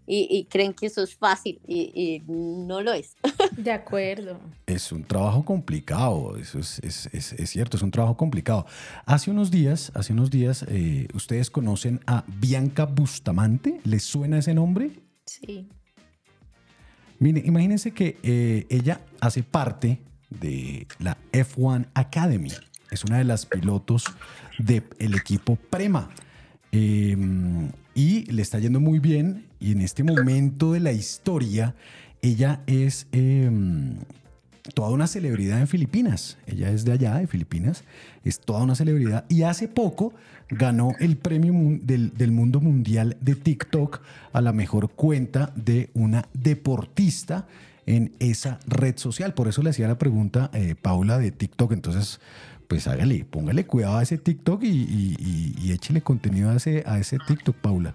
[0.07, 3.15] y, y creen que eso es fácil y, y no lo es.
[3.57, 4.39] De acuerdo.
[4.67, 8.65] Es un trabajo complicado, eso es, es- es- es cierto, es un trabajo complicado.
[9.05, 13.79] Hace unos días, hace unos días, eh, ¿ustedes conocen a Bianca Bustamante?
[13.83, 14.91] ¿Les suena ese nombre?
[15.25, 15.67] Sí.
[17.19, 19.99] Mire, imagínense que eh, ella hace parte
[20.29, 22.51] de la F1 Academy.
[22.91, 24.05] Es una de las pilotos
[24.57, 26.09] del equipo Prema.
[26.71, 27.15] Eh,
[27.93, 29.45] y le está yendo muy bien.
[29.59, 31.75] Y en este momento de la historia,
[32.21, 33.49] ella es eh,
[34.73, 36.37] toda una celebridad en Filipinas.
[36.47, 37.83] Ella es de allá, de Filipinas.
[38.23, 39.25] Es toda una celebridad.
[39.29, 40.13] Y hace poco
[40.49, 44.01] ganó el premio del, del mundo mundial de TikTok
[44.33, 47.47] a la mejor cuenta de una deportista
[47.85, 49.33] en esa red social.
[49.33, 51.71] Por eso le hacía la pregunta, eh, Paula, de TikTok.
[51.71, 52.19] Entonces,
[52.67, 56.83] pues hágale, póngale cuidado a ese TikTok y, y- y- y échele contenido a ese,
[56.87, 57.93] a ese TikTok, Paula.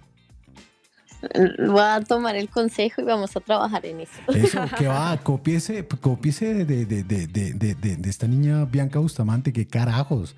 [1.59, 4.13] Voy a tomar el consejo y vamos a trabajar en eso.
[4.35, 8.99] Eso, que va, copiese, copiese de, de- de- de- de- de- de esta niña Bianca
[8.99, 10.35] Bustamante, qué carajos.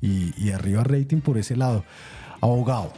[0.00, 1.84] Y, y arriba rating por ese lado.
[2.40, 2.92] Abogado,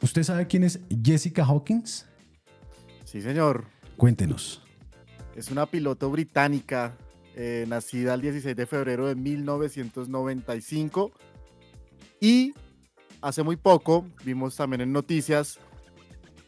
[0.00, 2.06] ¿usted sabe quién es Jessica Hawkins?
[3.04, 3.66] Sí, señor.
[3.96, 4.62] Cuéntenos.
[5.34, 6.94] Es una piloto británica,
[7.34, 11.12] eh, nacida el 16 de febrero de 1995.
[12.20, 12.54] Y
[13.20, 15.58] hace muy poco vimos también en noticias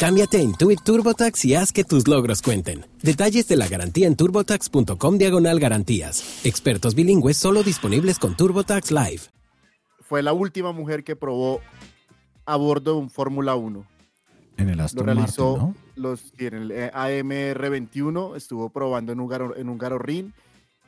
[0.00, 2.86] Cámbiate a Intuit TurboTax y haz que tus logros cuenten.
[3.02, 6.40] Detalles de la garantía en turbotax.com diagonal garantías.
[6.42, 9.20] Expertos bilingües solo disponibles con TurboTax Live.
[10.00, 11.60] fue la última mujer que probó
[12.46, 13.84] a bordo de un Fórmula 1.
[14.56, 19.20] En el Lo Aston realizó Martin, los, sí, en el eh, AMR21, estuvo probando en
[19.20, 20.32] un, garo, en un Garorín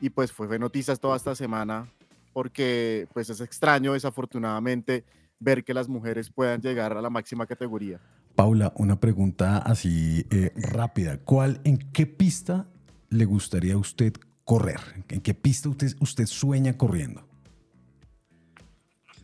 [0.00, 1.86] y pues fue, fue noticias toda esta semana
[2.32, 5.04] porque pues es extraño desafortunadamente
[5.38, 8.00] ver que las mujeres puedan llegar a la máxima categoría.
[8.34, 11.18] Paula, una pregunta así eh, rápida.
[11.18, 12.66] ¿Cuál, en qué pista
[13.10, 14.14] le gustaría a usted
[14.44, 14.80] correr?
[15.08, 17.22] ¿En qué pista usted, usted sueña corriendo?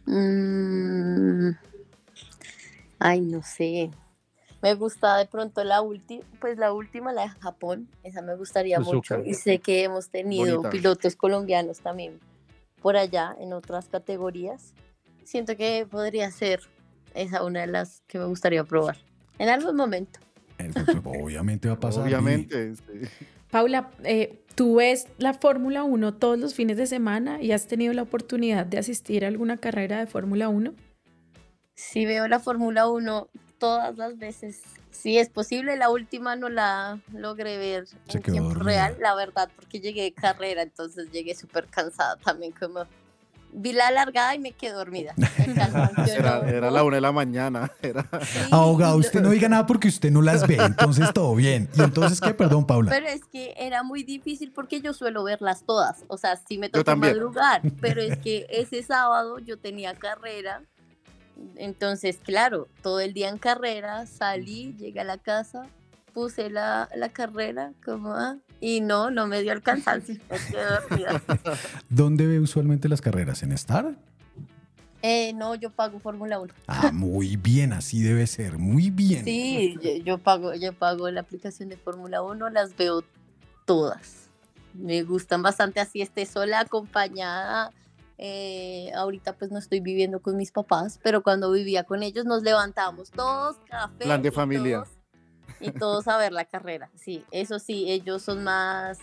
[0.06, 1.50] Mm,
[2.98, 3.90] ay, no sé.
[4.62, 8.78] Me gusta de pronto la última, pues la última, la de Japón, esa me gustaría
[8.78, 9.18] Suzuka.
[9.18, 9.30] mucho.
[9.30, 10.70] Y sé que hemos tenido Bonita.
[10.70, 12.18] pilotos colombianos también
[12.82, 14.74] por allá en otras categorías.
[15.24, 16.60] Siento que podría ser
[17.14, 18.96] esa una de las que me gustaría probar
[19.38, 20.20] en algún momento.
[21.04, 22.04] Obviamente va a pasar.
[22.04, 22.74] Obviamente.
[22.74, 22.82] sí.
[23.50, 27.94] Paula, eh, ¿tú ves la Fórmula 1 todos los fines de semana y has tenido
[27.94, 30.74] la oportunidad de asistir a alguna carrera de Fórmula 1?
[31.74, 37.00] Si veo la Fórmula 1 todas las veces, si es posible, la última no la
[37.12, 38.88] logré ver Se en tiempo dormida.
[38.88, 42.84] real, la verdad, porque llegué de carrera, entonces llegué súper cansada también, como
[43.52, 45.14] vi la largada y me quedé dormida.
[45.38, 47.70] Era, no- era la una de la mañana.
[47.82, 48.06] Era...
[48.50, 51.68] Abogado, usted no diga nada porque usted no las ve, entonces todo bien.
[51.74, 52.34] ¿Y entonces qué?
[52.34, 52.90] Perdón, Paula.
[52.90, 56.04] Pero es que era muy difícil porque yo suelo verlas todas.
[56.08, 60.62] O sea, sí me tocó madrugar, pero es que ese sábado yo tenía carrera.
[61.56, 65.66] Entonces, claro, todo el día en carrera, salí, llegué a la casa,
[66.12, 70.16] puse la, la carrera como, ah, y no, no me dio el cansancio.
[70.30, 71.22] Me quedé dormida.
[71.88, 73.42] ¿Dónde ve usualmente las carreras?
[73.42, 73.94] ¿En Star?
[75.02, 76.52] Eh, no, yo pago Fórmula 1.
[76.66, 79.24] Ah, muy bien, así debe ser, muy bien.
[79.24, 83.04] Sí, yo, yo pago, yo pago la aplicación de Fórmula 1, las veo
[83.64, 84.28] todas.
[84.74, 87.70] Me gustan bastante así esté sola, acompañada.
[88.20, 92.42] Eh, ahorita pues no estoy viviendo con mis papás, pero cuando vivía con ellos nos
[92.42, 94.04] levantábamos todos, café.
[94.04, 94.82] Plan de familia.
[94.82, 94.97] todos-
[95.60, 96.90] y todos a ver la carrera.
[96.94, 98.98] Sí, eso sí, ellos son más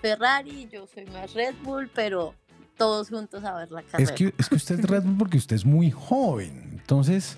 [0.00, 2.34] Ferrari, yo soy más Red Bull, pero
[2.76, 4.10] todos juntos a ver la carrera.
[4.10, 6.68] Es que, es que usted es Red Bull porque usted es muy joven.
[6.72, 7.36] Entonces,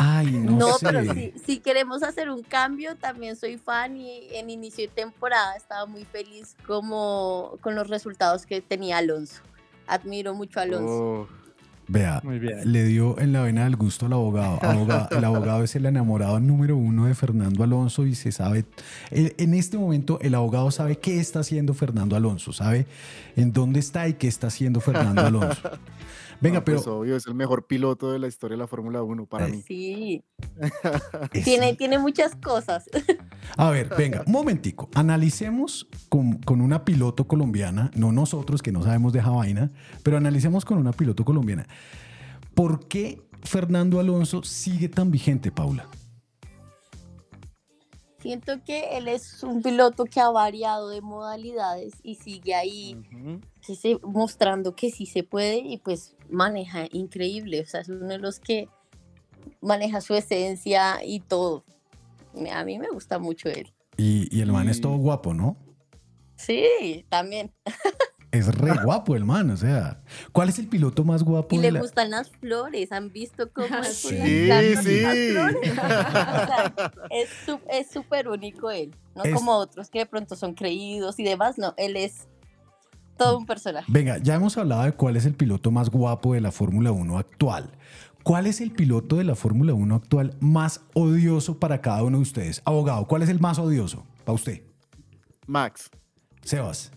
[0.00, 0.86] Ay, no, No, sé.
[0.86, 5.56] pero si, si queremos hacer un cambio, también soy fan y en inicio de temporada
[5.56, 9.42] estaba muy feliz como con los resultados que tenía Alonso.
[9.88, 11.02] Admiro mucho a Alonso.
[11.02, 11.28] Oh,
[11.90, 12.70] Vea, Muy bien.
[12.70, 14.58] le dio en la vena del gusto al abogado.
[14.60, 18.66] Aboga- el abogado es el enamorado número uno de Fernando Alonso y se sabe,
[19.10, 22.86] en este momento el abogado sabe qué está haciendo Fernando Alonso, sabe
[23.36, 25.62] en dónde está y qué está haciendo Fernando Alonso.
[26.40, 29.02] Venga, no, pero pues, obvio, es el mejor piloto de la historia de la Fórmula
[29.02, 29.62] 1 para Eh, mí.
[29.66, 30.24] Sí,
[31.44, 32.84] tiene, tiene muchas cosas.
[33.56, 34.88] A ver, venga, un momentico.
[34.94, 39.70] Analicemos con, con una piloto colombiana, no nosotros que no sabemos de esa vaina,
[40.02, 41.66] pero analicemos con una piloto colombiana.
[42.54, 45.88] ¿Por qué Fernando Alonso sigue tan vigente, Paula?
[48.20, 52.96] Siento que él es un piloto que ha variado de modalidades y sigue ahí
[53.60, 57.60] se- mostrando que sí se puede y pues maneja increíble.
[57.60, 58.68] O sea, es uno de los que
[59.60, 61.64] maneja su esencia y todo.
[62.52, 63.72] A mí me gusta mucho él.
[63.96, 65.56] Y, y el man es todo guapo, ¿no?
[66.36, 67.52] Sí, también.
[68.30, 70.02] Es re guapo el man, o sea.
[70.32, 72.92] ¿Cuál es el piloto más guapo Y de le la- gustan las flores.
[72.92, 73.96] ¿Han visto cómo es?
[73.96, 74.14] Sí.
[74.14, 75.30] Le encantan Sí, las sí.
[75.32, 75.70] flores.
[77.08, 78.94] O sea, es súper único él.
[79.16, 81.56] No Es- como otros que de pronto son creídos y demás.
[81.58, 82.28] No, él es
[83.16, 83.86] todo un personaje.
[83.90, 87.18] Venga, ya hemos hablado de cuál es el piloto más guapo de la Fórmula 1
[87.18, 87.70] actual.
[88.22, 92.22] ¿Cuál es el piloto de la Fórmula 1 actual más odioso para cada uno de
[92.24, 92.60] ustedes?
[92.66, 94.62] Abogado, ¿cuál es el más odioso para usted?
[95.46, 95.90] Max.
[96.42, 96.92] Sebas.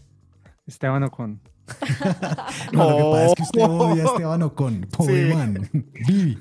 [0.65, 1.41] Esteban Ocon.
[2.73, 4.87] No, lo que pasa es que usted odia a Esteban Ocon.
[4.95, 5.35] Pobre Sí.
[5.35, 5.69] man.
[6.07, 6.37] Vivi.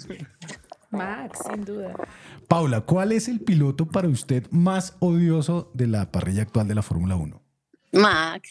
[0.91, 1.95] Max, sin duda.
[2.49, 6.83] Paula, ¿cuál es el piloto para usted más odioso de la parrilla actual de la
[6.83, 7.41] Fórmula 1?
[7.93, 8.51] Max.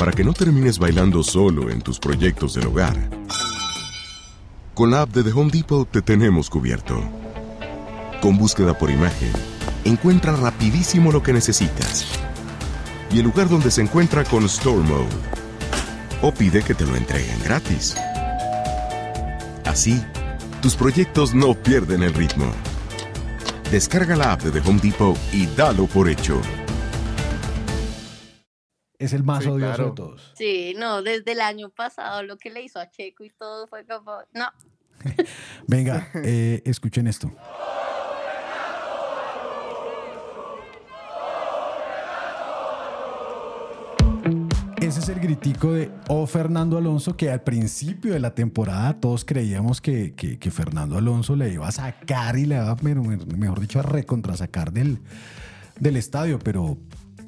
[0.00, 2.96] Para que no termines bailando solo en tus proyectos del hogar.
[4.72, 7.02] Con la app de The Home Depot te tenemos cubierto.
[8.22, 9.30] Con búsqueda por imagen,
[9.84, 12.06] encuentra rapidísimo lo que necesitas.
[13.12, 15.04] Y el lugar donde se encuentra con Store Mode.
[16.22, 17.94] O pide que te lo entreguen gratis.
[19.66, 20.02] Así,
[20.62, 22.50] tus proyectos no pierden el ritmo.
[23.70, 26.40] Descarga la app de The Home Depot y dalo por hecho.
[29.00, 29.84] Es el más Sí, odioso claro.
[29.86, 30.32] de todos.
[30.36, 33.84] Sí, no, desde el año pasado lo que le hizo a Checo y todo fue
[33.86, 34.46] como, no,
[35.66, 37.32] Venga, eh, escuchen esto.
[44.80, 49.24] Ese es el gritico de O Fernando Alonso, que al principio de la temporada todos
[49.24, 52.74] creíamos que, que- que Fernando Alonso le iba a sacar y le iba,
[53.36, 54.98] mejor dicho, a recontrasacar del,
[55.78, 56.78] del estadio, pero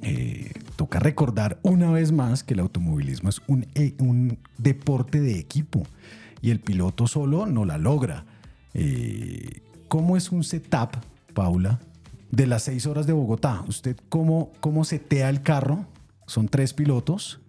[0.03, 5.39] eh, toca recordar una vez más que el automovilismo es un, eh, un deporte de
[5.39, 5.85] equipo
[6.41, 8.25] y el piloto solo no la logra.
[8.75, 10.97] Eh, ¿Cómo es un setup,
[11.35, 11.79] Paula,
[12.33, 13.63] de las seis horas de Bogotá?
[13.69, 15.87] ¿Usted cómo, cómo setea el carro?
[16.27, 17.41] Son tres pilotos.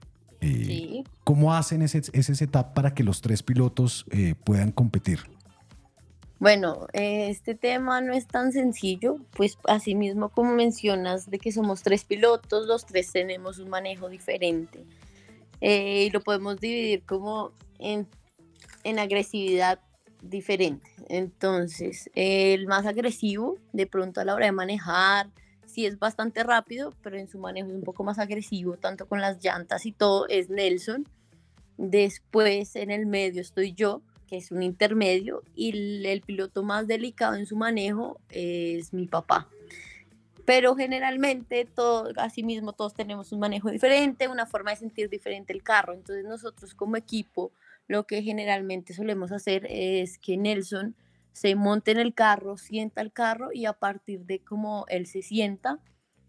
[0.41, 1.03] Eh, sí.
[1.23, 4.05] ¿Cómo hacen ese, ese setup para que los tres pilotos
[4.43, 5.21] puedan competir?
[6.43, 11.53] Bueno, eh, este tema no es tan sencillo, pues así mismo como mencionas de que
[11.53, 14.83] somos tres pilotos, los tres tenemos un manejo diferente
[15.61, 18.09] eh, y lo podemos dividir como en,
[18.83, 19.79] en agresividad
[20.21, 20.91] diferente.
[21.07, 25.29] Entonces, el más agresivo, de pronto a la hora de manejar,
[25.65, 29.21] sí es bastante rápido, pero en su manejo es un poco más agresivo, tanto con
[29.21, 31.07] las llantas y todo, es Nelson.
[31.77, 34.01] Después en el medio estoy yo,
[34.33, 39.49] es un intermedio, y el, el piloto más delicado en su manejo es mi papá.
[40.45, 45.53] Pero generalmente, todo, así mismo, todos tenemos un manejo diferente, una forma de sentir diferente
[45.53, 45.93] el carro.
[45.93, 47.53] Entonces nosotros como equipo,
[47.87, 50.95] lo que generalmente solemos hacer es que Nelson
[51.31, 55.21] se monte en el carro, sienta el carro y a partir de cómo él se
[55.21, 55.79] sienta,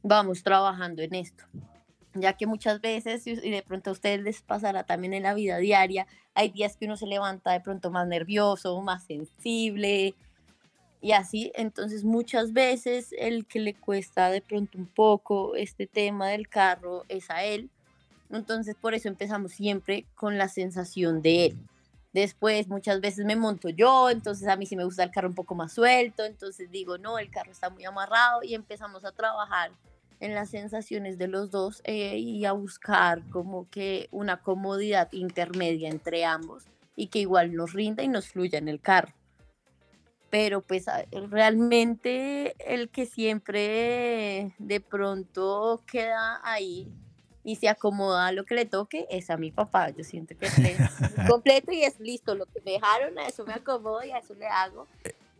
[0.03, 1.45] vamos trabajando en esto
[2.15, 5.59] ya que muchas veces, y de pronto a ustedes les pasará también en la vida
[5.59, 10.15] diaria, hay días que uno se levanta de pronto más nervioso, más sensible
[11.01, 16.29] y así, entonces muchas veces el que le cuesta de pronto un poco este tema
[16.29, 17.69] del carro es a él,
[18.31, 21.59] entonces por eso empezamos siempre con la sensación de él.
[22.15, 25.35] Después muchas veces me monto yo, entonces a mí sí me gusta el carro un
[25.35, 29.73] poco más suelto, entonces digo, no, el carro está muy amarrado y empezamos a trabajar
[30.25, 35.91] en las sensaciones de los dos eh, y a buscar como que una comodidad intermedia
[35.91, 36.65] entre ambos
[36.97, 39.13] y que igual nos rinda y nos fluya en el carro.
[40.31, 40.87] Pero pues
[41.31, 46.89] realmente el que siempre de pronto queda ahí
[47.45, 49.91] y se acomoda a lo que le toque es a mi papá.
[49.91, 50.55] Yo siento que es
[51.29, 52.35] completo y es listo.
[52.35, 54.89] Lo que me dejaron, a eso me acomodo y a eso le hago.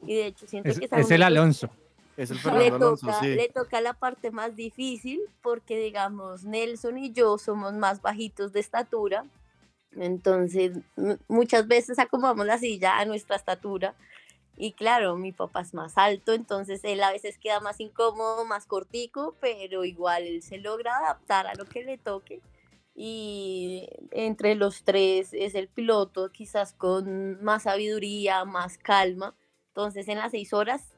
[0.07, 1.71] Y de hecho siento Es, que es el Alonso.
[2.17, 3.35] Es el le Fernando Alonso, toca, sí.
[3.35, 8.61] le toca la parte más difícil porque, digamos, Nelson y yo somos más bajitos de
[8.61, 9.25] estatura.
[9.97, 13.95] Entonces, mu- muchas veces acomodamos la silla a nuestra estatura.
[14.57, 18.67] Y claro, mi papá es más alto, entonces él a veces queda más incómodo, más
[18.67, 22.41] cortico, pero igual él se logra adaptar a lo que le toque.
[22.95, 29.35] Y entre los tres es el piloto, quizás con más sabiduría, más calma.
[29.69, 30.94] Entonces, en las seis horas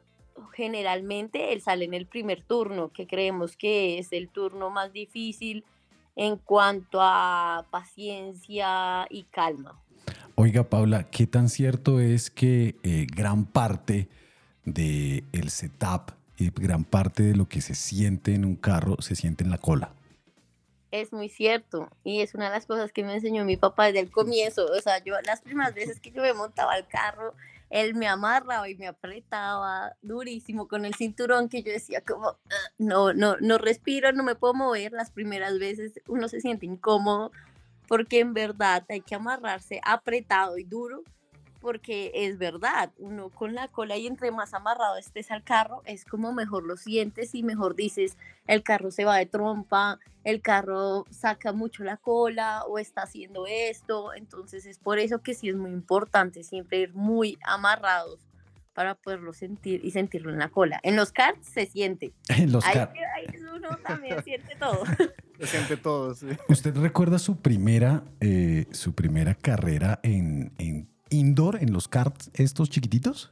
[0.53, 5.64] generalmente él sale en el primer turno, que creemos que es el turno más difícil
[6.14, 9.78] en cuanto a paciencia y calma.
[10.34, 14.09] Oiga, Paula, ¿qué tan cierto es que eh, gran parte
[14.64, 19.14] del el setup y gran parte de lo que se siente en un carro se
[19.14, 19.93] siente en la cola?
[20.91, 24.01] Es muy cierto y es una de las cosas que me enseñó mi papá desde
[24.01, 24.66] el comienzo.
[24.66, 27.34] O sea, yo las primeras veces que yo me montaba al carro,
[27.70, 32.70] él me amarraba y me apretaba durísimo con el cinturón que yo decía como, "Ah,
[32.78, 34.92] no, no, no respiro, no me puedo mover.
[34.92, 37.32] Las primeras veces uno se siente incómodo
[37.88, 41.02] porque en verdad hay que amarrarse apretado y duro
[41.66, 46.04] porque es verdad, uno con la cola y entre más amarrado estés al carro, es
[46.04, 51.06] como mejor lo sientes y mejor dices, el carro se va de trompa, el carro
[51.10, 55.56] saca mucho la cola o está haciendo esto, entonces es por eso que sí es
[55.56, 58.20] muy importante siempre ir muy amarrados
[58.72, 60.78] para poderlo sentir y sentirlo en la cola.
[60.84, 62.12] En los karts se siente.
[62.28, 62.94] En los ahí, kart.
[63.16, 64.84] ahí uno también siente todo.
[65.40, 66.28] Se siente todo, sí.
[66.48, 72.70] ¿Usted recuerda su primera, eh, su primera carrera en, en indoor, en los karts estos
[72.70, 73.30] chiquititos?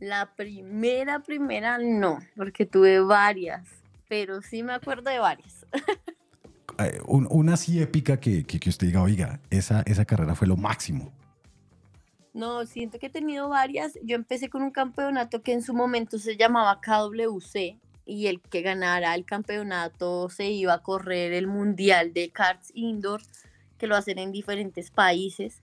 [0.00, 3.66] La primera, primera no, porque tuve varias,
[4.08, 5.66] pero sí me acuerdo de varias.
[7.06, 10.56] Un- una así épica que, que, que usted diga, oiga, esa, esa carrera fue lo
[10.56, 11.12] máximo.
[12.32, 13.96] No, siento que he tenido varias.
[14.02, 18.62] Yo empecé con un campeonato que en su momento se llamaba KWC y el que
[18.62, 23.22] ganara el campeonato se iba a correr el mundial de karts indoor,
[23.78, 25.62] que lo hacen en diferentes países.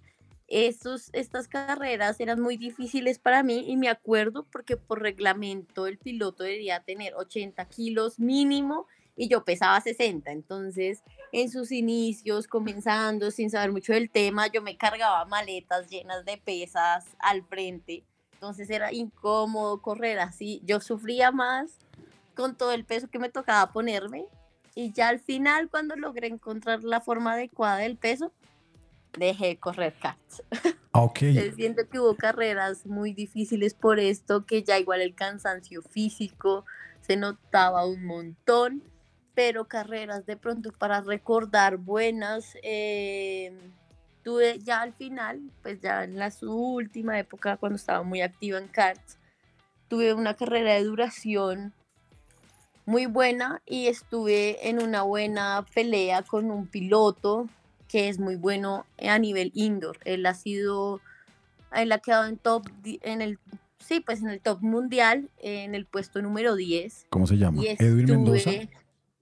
[0.53, 5.97] Estos, estas carreras eran muy difíciles para mí y me acuerdo porque por reglamento el
[5.97, 8.85] piloto debería tener 80 kilos mínimo
[9.15, 10.29] y yo pesaba 60.
[10.29, 16.25] Entonces, en sus inicios, comenzando sin saber mucho del tema, yo me cargaba maletas llenas
[16.25, 18.03] de pesas al frente.
[18.33, 20.61] Entonces era incómodo correr así.
[20.65, 21.79] Yo sufría más
[22.35, 24.25] con todo el peso que me tocaba ponerme.
[24.75, 28.33] Y ya al final, cuando logré encontrar la forma adecuada del peso,
[29.17, 30.43] dejé de correr karts.
[30.93, 31.21] Ah, Ok.
[31.21, 36.65] Eh, Siento que hubo carreras muy difíciles por esto, que ya igual el cansancio físico
[37.01, 38.83] se notaba un montón,
[39.33, 42.57] pero carreras de pronto para recordar buenas.
[42.63, 43.53] eh,
[44.23, 48.59] tuve ya al final, pues ya en la su última época, cuando estaba muy activa
[48.59, 49.17] en karts,
[49.87, 51.73] tuve una carrera de duración
[52.85, 57.47] muy buena y estuve en una buena pelea con un piloto
[57.91, 59.97] que es muy bueno a nivel indoor.
[60.05, 61.01] Él ha sido,
[61.75, 63.37] él ha quedado en top, en el,
[63.79, 67.07] sí, pues en el top mundial, en el puesto número 10.
[67.09, 67.61] ¿Cómo se llama?
[67.63, 68.51] ¿Edwin Mendoza?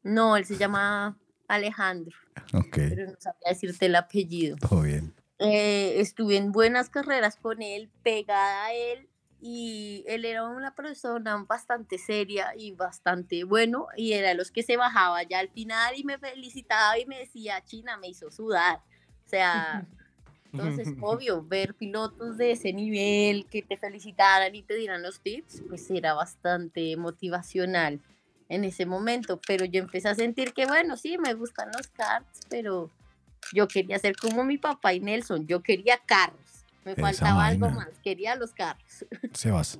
[0.03, 1.17] No, él se llama
[1.47, 2.15] Alejandro,
[2.53, 4.55] Ok, pero no sabía decirte el apellido.
[4.57, 5.13] todo bien.
[5.39, 9.08] Eh, estuve en buenas carreras con él, pegada a él,
[9.41, 14.63] y él era una persona bastante seria y bastante bueno, y era de los que
[14.63, 18.79] se bajaba ya al final y me felicitaba y me decía, China, me hizo sudar.
[19.25, 19.87] O sea,
[20.51, 25.63] entonces, obvio, ver pilotos de ese nivel que te felicitaran y te dieran los tips,
[25.69, 28.01] pues era bastante motivacional
[28.49, 32.41] en ese momento, pero yo empecé a sentir que, bueno, sí, me gustan los karts,
[32.49, 32.89] pero
[33.53, 36.39] yo quería ser como mi papá y Nelson, yo quería carros,
[36.95, 39.05] me Esa faltaba algo más, quería los carros.
[39.33, 39.79] Sebas.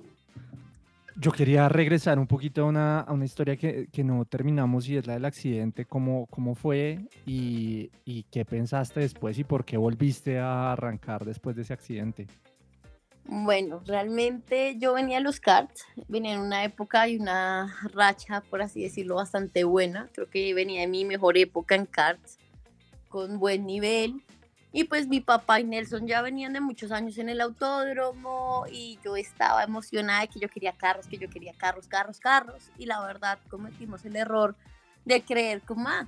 [1.16, 4.96] Yo quería regresar un poquito a una, a una historia que, que no terminamos y
[4.96, 9.76] es la del accidente, cómo, cómo fue y, y qué pensaste después y por qué
[9.76, 12.28] volviste a arrancar después de ese accidente.
[13.32, 18.64] Bueno, realmente yo venía a los karts, venía en una época y una racha, por
[18.64, 20.10] así decirlo, bastante buena.
[20.14, 22.40] Creo que venía de mi mejor época en karts,
[23.08, 24.24] con buen nivel.
[24.72, 29.00] Y pues mi papá y Nelson ya venían de muchos años en el autódromo y
[29.04, 32.70] yo estaba emocionada de que yo quería carros, que yo quería carros, carros, carros.
[32.78, 34.56] Y la verdad cometimos el error
[35.06, 36.08] de creer como, ah,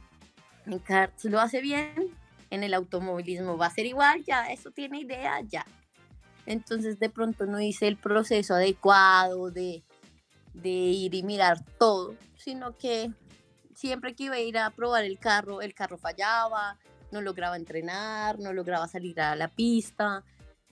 [0.68, 2.16] en karts lo hace bien,
[2.52, 5.66] en el automovilismo va a ser igual, ya, eso tiene idea, ya.
[6.46, 9.84] Entonces de pronto no hice el proceso adecuado de,
[10.54, 13.12] de ir y mirar todo, sino que
[13.74, 16.78] siempre que iba a ir a probar el carro, el carro fallaba,
[17.12, 20.24] no lograba entrenar, no lograba salir a la pista.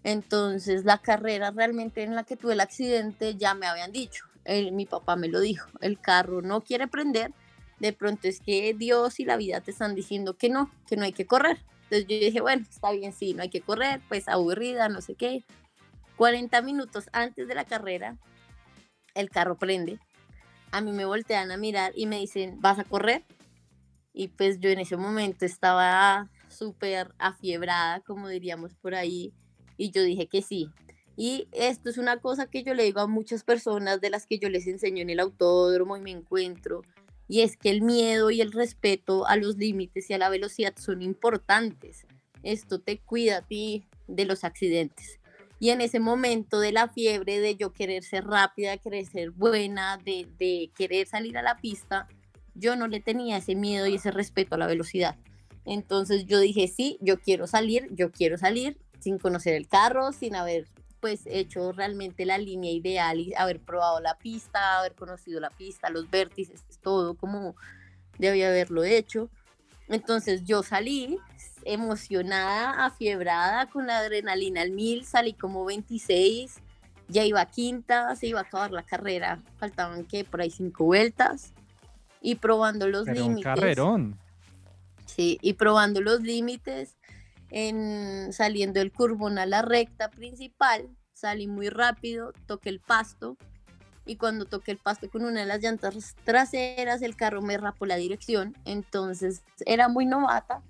[0.03, 4.25] Entonces la carrera realmente en la que tuve el accidente ya me habían dicho,
[4.71, 7.33] mi papá me lo dijo, el carro no quiere prender,
[7.79, 11.03] de pronto es que Dios y la vida te están diciendo que no, que no
[11.03, 11.59] hay que correr.
[11.83, 15.15] Entonces yo dije, bueno, está bien, sí, no hay que correr, pues aburrida, no sé
[15.15, 15.43] qué.
[16.17, 18.17] 40 minutos antes de la carrera,
[19.15, 19.99] el carro prende.
[20.71, 23.23] A mí me voltean a mirar y me dicen, ¿vas a correr?
[24.19, 29.31] Y pues yo en ese momento estaba súper afiebrada, como diríamos por ahí,
[29.77, 30.69] y yo dije que sí.
[31.15, 34.37] Y esto es una cosa que yo le digo a muchas personas de las que
[34.37, 36.81] yo les enseño en el autódromo y me encuentro,
[37.29, 40.73] y es que el miedo y el respeto a los límites y a la velocidad
[40.75, 42.05] son importantes.
[42.43, 45.21] Esto te cuida a ti de los accidentes.
[45.61, 49.97] Y en ese momento de la fiebre, de yo querer ser rápida, querer ser buena,
[49.97, 52.09] de, de querer salir a la pista,
[52.55, 55.15] yo no le tenía ese miedo y ese respeto a la velocidad.
[55.65, 60.35] Entonces yo dije, sí, yo quiero salir, yo quiero salir sin conocer el carro, sin
[60.35, 60.67] haber
[60.99, 65.89] pues hecho realmente la línea ideal y haber probado la pista, haber conocido la pista,
[65.89, 67.55] los vértices, todo como
[68.17, 69.29] debía haberlo hecho.
[69.87, 71.17] Entonces yo salí
[71.65, 76.57] emocionada, afiebrada, con la adrenalina al mil, salí como 26,
[77.07, 81.53] ya iba quinta, se iba a acabar la carrera, faltaban que por ahí cinco vueltas
[82.21, 83.43] y probando los Pero un límites.
[83.43, 84.19] carrerón.
[85.05, 86.97] Sí, y probando los límites
[87.49, 93.37] en saliendo el curbón a la recta principal, salí muy rápido, toqué el pasto
[94.05, 97.85] y cuando toqué el pasto con una de las llantas traseras, el carro me rapó
[97.85, 100.61] la dirección, entonces era muy novata.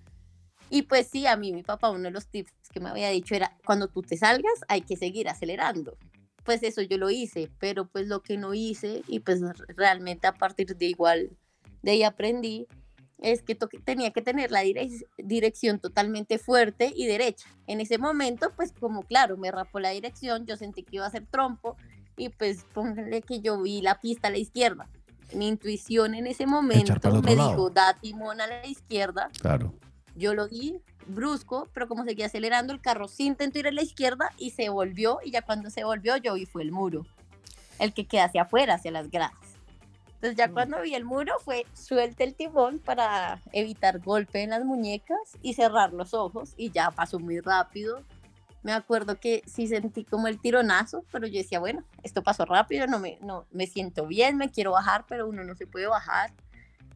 [0.70, 3.36] Y pues sí, a mí mi papá uno de los tips que me había dicho
[3.36, 5.98] era, cuando tú te salgas hay que seguir acelerando.
[6.50, 9.40] Pues eso yo lo hice, pero pues lo que no hice y pues
[9.78, 11.30] realmente a partir de igual
[11.84, 12.66] de ahí aprendí
[13.20, 17.48] es que tenía que tener la direc- dirección totalmente fuerte y derecha.
[17.68, 21.12] En ese momento, pues como claro, me rapó la dirección, yo sentí que iba a
[21.12, 21.78] ser trompo
[22.18, 24.90] y pues pónganle que yo vi la pista a la izquierda.
[25.36, 27.52] Mi intuición en ese momento me lado.
[27.52, 29.30] dijo, da timón a la izquierda.
[29.40, 29.76] Claro.
[30.16, 33.82] Yo lo di brusco, pero como seguía acelerando, el carro sí intentó ir a la
[33.82, 37.06] izquierda y se volvió y ya cuando se volvió yo vi fue el muro,
[37.80, 39.60] el que queda hacia afuera, hacia las gradas.
[40.20, 44.66] Entonces ya cuando vi el muro fue suelte el timón para evitar golpe en las
[44.66, 48.04] muñecas y cerrar los ojos y ya pasó muy rápido.
[48.62, 52.86] Me acuerdo que sí sentí como el tironazo, pero yo decía, bueno, esto pasó rápido,
[52.86, 56.34] no me, no, me siento bien, me quiero bajar, pero uno no se puede bajar.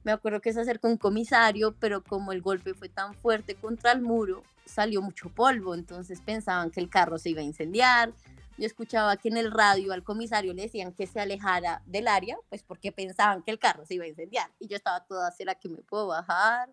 [0.03, 3.91] Me acuerdo que se acercó un comisario, pero como el golpe fue tan fuerte contra
[3.93, 8.11] el muro, salió mucho polvo, entonces pensaban que el carro se iba a incendiar.
[8.57, 12.37] Yo escuchaba que en el radio al comisario le decían que se alejara del área,
[12.49, 14.51] pues porque pensaban que el carro se iba a incendiar.
[14.59, 16.69] Y yo estaba toda, ¿será que me puedo bajar?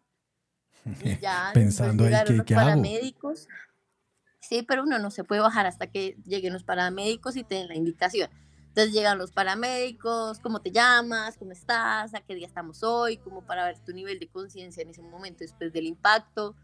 [1.02, 2.64] Y ya, Pensando ahí, llegaron ¿qué- los qué hago?
[2.64, 3.48] paramédicos.
[4.40, 7.68] Sí, pero uno no se puede bajar hasta que lleguen los paramédicos y te den
[7.68, 8.28] la indicación.
[8.70, 11.36] Entonces llegan los paramédicos, ¿cómo te llamas?
[11.36, 12.14] ¿Cómo estás?
[12.14, 13.16] ¿A qué día estamos hoy?
[13.16, 16.54] Como para ver tu nivel de conciencia en ese momento después del impacto.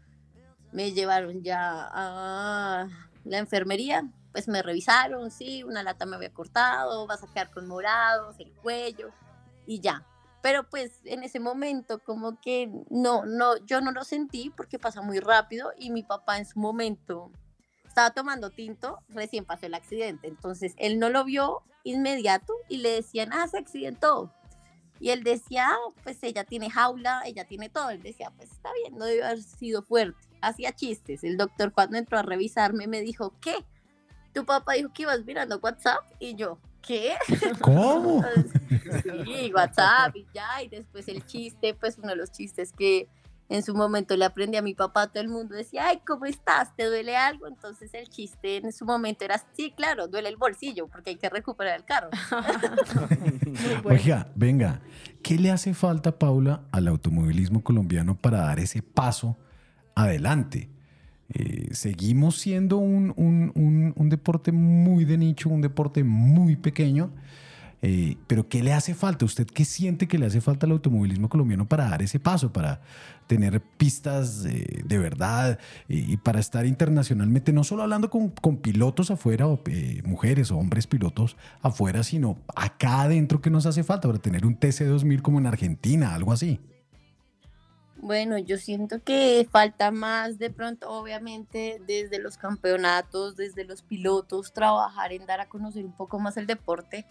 [0.71, 2.87] Me llevaron ya a
[3.25, 7.67] la enfermería, pues me revisaron, sí, una lata me había cortado, vas a quedar con
[7.67, 9.11] morados, el cuello
[9.65, 10.07] y ya.
[10.41, 15.01] Pero pues en ese momento como que no, no, yo no lo sentí porque pasa
[15.01, 17.31] muy rápido y mi papá en su momento
[17.85, 22.91] estaba tomando tinto, recién pasó el accidente, entonces él no lo vio inmediato y le
[22.91, 24.33] decían, ah, se accidentó.
[24.99, 27.91] Y él decía, "Ah, pues ella tiene jaula, ella tiene todo.
[27.91, 30.17] Él decía, pues está bien, no debe haber sido fuerte.
[30.41, 31.23] Hacía chistes.
[31.23, 33.55] El doctor cuando entró a revisarme me dijo, ¿qué?
[34.33, 37.15] Tu papá dijo que ibas mirando WhatsApp y yo, ¿qué?
[37.61, 38.23] ¿Cómo?
[39.03, 43.07] Sí, WhatsApp y ya, y después el chiste, pues uno de los chistes que
[43.49, 46.75] en su momento le aprendí a mi papá, todo el mundo decía, ay, ¿cómo estás?
[46.75, 47.47] ¿Te duele algo?
[47.47, 51.29] Entonces el chiste en su momento era, sí, claro, duele el bolsillo porque hay que
[51.29, 52.09] recuperar el carro.
[53.85, 54.81] Oiga, venga,
[55.23, 59.37] ¿qué le hace falta, Paula, al automovilismo colombiano para dar ese paso
[59.95, 60.69] adelante?
[61.33, 67.11] Eh, seguimos siendo un, un- un- un deporte muy de nicho, un deporte muy pequeño.
[67.81, 69.25] Eh, pero ¿qué le hace falta?
[69.25, 72.81] ¿Usted qué siente que le hace falta al automovilismo colombiano para dar ese paso, para
[73.27, 78.57] tener pistas eh, de verdad y, y para estar internacionalmente, no solo hablando con, con
[78.57, 83.83] pilotos afuera, o eh, mujeres o hombres pilotos afuera, sino acá adentro que nos hace
[83.83, 86.59] falta para tener un TC2000 como en Argentina, algo así?
[87.99, 94.53] Bueno, yo siento que falta más de pronto, obviamente, desde los campeonatos, desde los pilotos,
[94.53, 97.05] trabajar en dar a conocer un poco más el deporte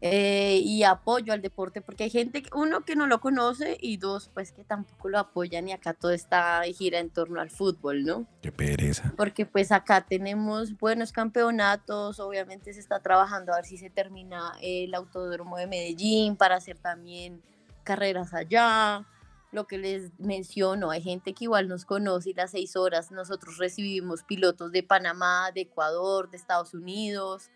[0.00, 4.30] eh, y apoyo al deporte, porque hay gente, uno, que no lo conoce y dos,
[4.32, 8.26] pues que tampoco lo apoyan y acá todo está gira en torno al fútbol, ¿no?
[8.40, 9.12] Qué pereza.
[9.16, 14.52] Porque pues acá tenemos buenos campeonatos, obviamente se está trabajando a ver si se termina
[14.62, 17.42] el Autódromo de Medellín para hacer también
[17.82, 19.04] carreras allá.
[19.50, 23.56] Lo que les menciono, hay gente que igual nos conoce y las seis horas nosotros
[23.56, 27.50] recibimos pilotos de Panamá, de Ecuador, de Estados Unidos,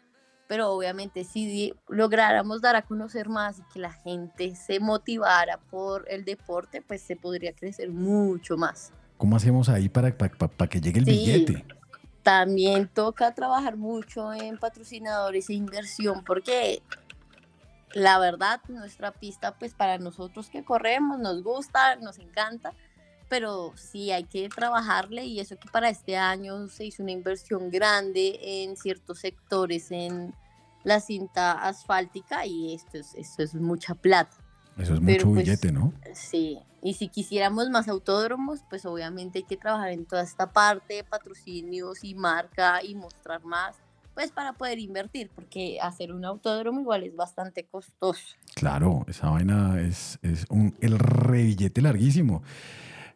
[0.53, 6.05] pero obviamente si lográramos dar a conocer más y que la gente se motivara por
[6.11, 8.93] el deporte, pues se podría crecer mucho más.
[9.17, 11.11] ¿Cómo hacemos ahí para, para, para que llegue el Sí.
[11.13, 11.65] billete?
[12.23, 16.83] También toca trabajar mucho en patrocinadores e inversión porque
[17.95, 22.75] la verdad nuestra pista pues para nosotros que corremos nos gusta, nos encanta,
[23.33, 27.71] pero sí hay que trabajarle y eso que para este año se hizo una inversión
[27.71, 30.35] grande en ciertos sectores en
[30.85, 34.37] la cinta asfáltica y esto es, esto es mucha plata.
[34.77, 35.95] Eso es Pero, mucho pues, billete, ¿no?
[36.13, 41.03] Sí, y si quisiéramos más autódromos, pues obviamente hay que trabajar en toda esta parte
[41.03, 43.77] patrocinios y marca y mostrar más,
[44.13, 48.37] pues para poder invertir, porque hacer un autódromo igual es bastante costoso.
[48.55, 52.43] Claro, esa vaina es, es un, el rebillete larguísimo.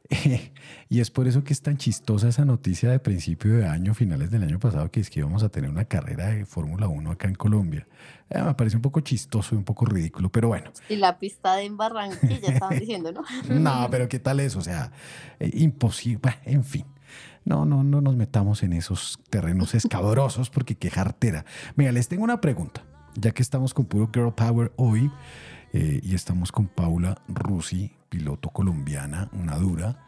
[0.89, 4.31] y es por eso que es tan chistosa esa noticia de principio de año, finales
[4.31, 7.29] del año pasado, que es que íbamos a tener una carrera de Fórmula 1 acá
[7.29, 7.87] en Colombia.
[8.31, 10.71] Eh, me parece un poco chistoso y un poco ridículo, pero bueno.
[10.89, 13.23] Y la pista de en Barranquilla, estaban diciendo, ¿no?
[13.49, 14.59] No, pero ¿qué tal eso?
[14.59, 14.93] O sea,
[15.41, 16.37] eh, imposible.
[16.45, 16.85] En fin.
[17.45, 21.45] No, no, no nos metamos en esos terrenos escabrosos porque qué jartera.
[21.77, 22.85] Mira, les tengo una pregunta.
[23.15, 25.11] Ya que estamos con puro Girl Power hoy
[25.73, 30.03] eh, y estamos con Paula Rusi, piloto colombiana, una dura.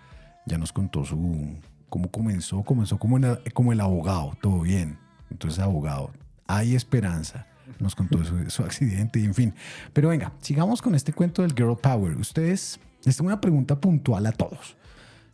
[0.46, 1.56] Ya nos contó su
[1.88, 2.62] cómo comenzó.
[2.62, 4.98] Comenzó como, en- como el abogado, todo bien.
[5.30, 6.10] Entonces, abogado,
[6.46, 7.46] hay esperanza.
[7.80, 9.54] Nos contó su, su accidente y en fin.
[9.92, 12.16] Pero venga, sigamos con este cuento del Girl Power.
[12.16, 14.76] Ustedes, les tengo una pregunta puntual a todos.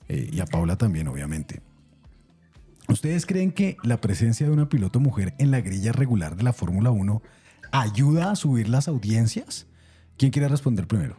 [0.08, 1.60] eh, y a Paula también, obviamente.
[2.88, 6.52] ¿Ustedes creen que la presencia de una piloto mujer en la grilla regular de la
[6.52, 7.22] Fórmula 1
[7.72, 9.66] ayuda a subir las audiencias?
[10.18, 11.16] ¿Quién quiere responder primero?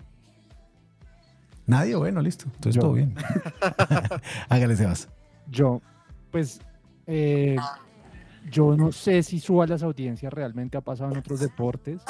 [1.68, 2.46] Nadie, bueno, listo.
[2.46, 2.82] Entonces Yo.
[2.82, 3.16] todo bien.
[4.50, 5.10] Hágale, Sebas.
[5.50, 5.82] Yo,
[6.32, 6.60] pues,
[7.08, 7.56] eh,
[8.52, 12.02] yo no sé si suba las audiencias, realmente ha pasado en otros deportes.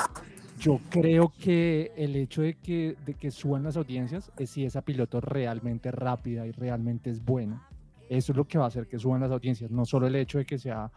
[0.60, 4.82] Yo creo que el hecho de que, de que suban las audiencias es si esa
[4.82, 7.68] piloto realmente rápida y realmente es buena.
[8.10, 10.38] Eso es lo que va a hacer que suban las audiencias, no solo el hecho
[10.38, 10.92] de que sea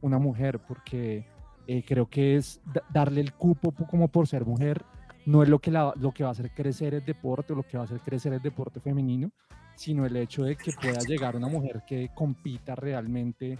[0.00, 1.26] una mujer, porque
[1.66, 4.84] eh, creo que es da- darle el cupo po- como por ser mujer,
[5.26, 7.62] no es lo que, la- lo que va a hacer crecer el deporte o lo
[7.62, 9.30] que va a hacer crecer el deporte femenino,
[9.76, 13.58] sino el hecho de que pueda llegar una mujer que compita realmente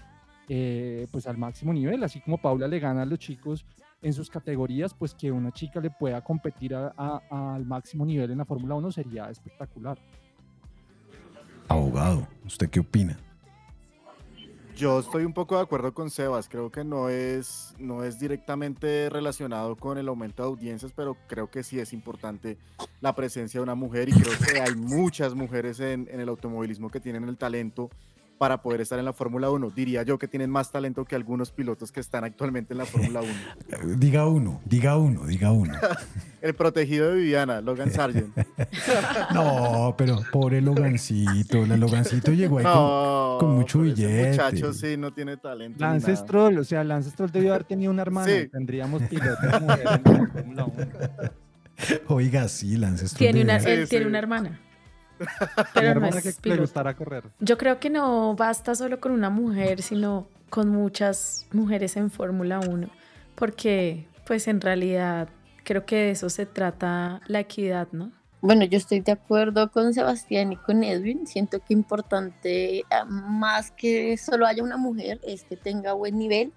[0.49, 3.65] eh, pues al máximo nivel, así como Paula le gana a los chicos
[4.03, 8.31] en sus categorías, pues que una chica le pueda competir a- a- al máximo nivel
[8.31, 9.99] en la Fórmula 1 sería espectacular.
[11.69, 13.17] Abogado, ¿usted qué opina?
[14.77, 19.09] Yo estoy un poco de acuerdo con Sebas, creo que no es, no es directamente
[19.09, 22.59] relacionado con el aumento de audiencias, pero creo que sí es importante
[23.01, 26.91] la presencia de una mujer y creo que hay muchas mujeres en, en el automovilismo
[26.91, 27.89] que tienen el talento
[28.45, 29.70] para poder estar en la Fórmula 1.
[29.70, 33.22] Diría yo que tienen más talento que algunos pilotos que están actualmente en la Fórmula
[33.22, 33.30] 1.
[33.30, 35.72] Eh, Diga uno, diga uno, diga uno.
[36.42, 38.36] El protegido de Viviana, Logan Sargent.
[39.32, 41.62] No, pero pobre Logancito.
[41.64, 44.28] El Logancito llegó ahí con- No, con, mucho billete.
[44.32, 45.78] muchacho sí no tiene talento.
[45.80, 46.14] Lance.
[46.14, 48.49] Stroll, o sea, Lance Stroll debió haber tenido una hermana, Sí.
[48.53, 50.86] tendríamos pilotos mujeres en la Fórmula 1.
[52.09, 54.61] Oiga, sí, Lance Stroll Tiene una, él tiene una hermana.
[55.75, 57.25] Pero no hermana que es le gustara correr.
[57.41, 62.61] Yo creo que no basta solo con una mujer, sino con muchas mujeres en Fórmula
[62.61, 62.89] 1,
[63.35, 65.29] porque pues en realidad
[65.65, 68.12] creo que de eso se trata la equidad, ¿no?
[68.41, 71.27] Bueno, yo estoy de acuerdo con Sebastián y con Edwin.
[71.27, 76.53] Siento que importante, ah, más que solo haya una mujer, es que tenga buen nivel,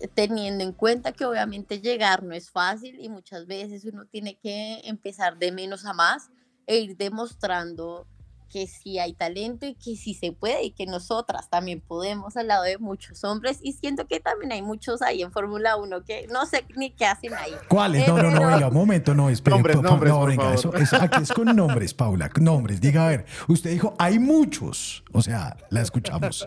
[0.00, 4.34] eh, teniendo en cuenta que obviamente llegar no es fácil y muchas veces uno tiene
[4.34, 6.30] que empezar de menos a más
[6.66, 8.06] e ir demostrando
[8.50, 12.46] que sí hay talento y que sí se puede y que nosotras también podemos al
[12.46, 16.28] lado de muchos hombres y siento que también hay muchos ahí en Fórmula 1 que
[16.28, 17.50] no sé ni qué hacen ahí.
[17.68, 18.06] ¿Cuáles?
[18.06, 19.56] No, no, no, venga, un momento, no, espere.
[19.56, 20.58] Nombres, pa- pa- nombres, no, por venga, favor.
[20.58, 22.80] eso, eso- aquí es con nombres, Paula, nombres.
[22.80, 25.02] Diga, a ver, usted dijo, hay muchos.
[25.12, 26.46] O sea, la escuchamos.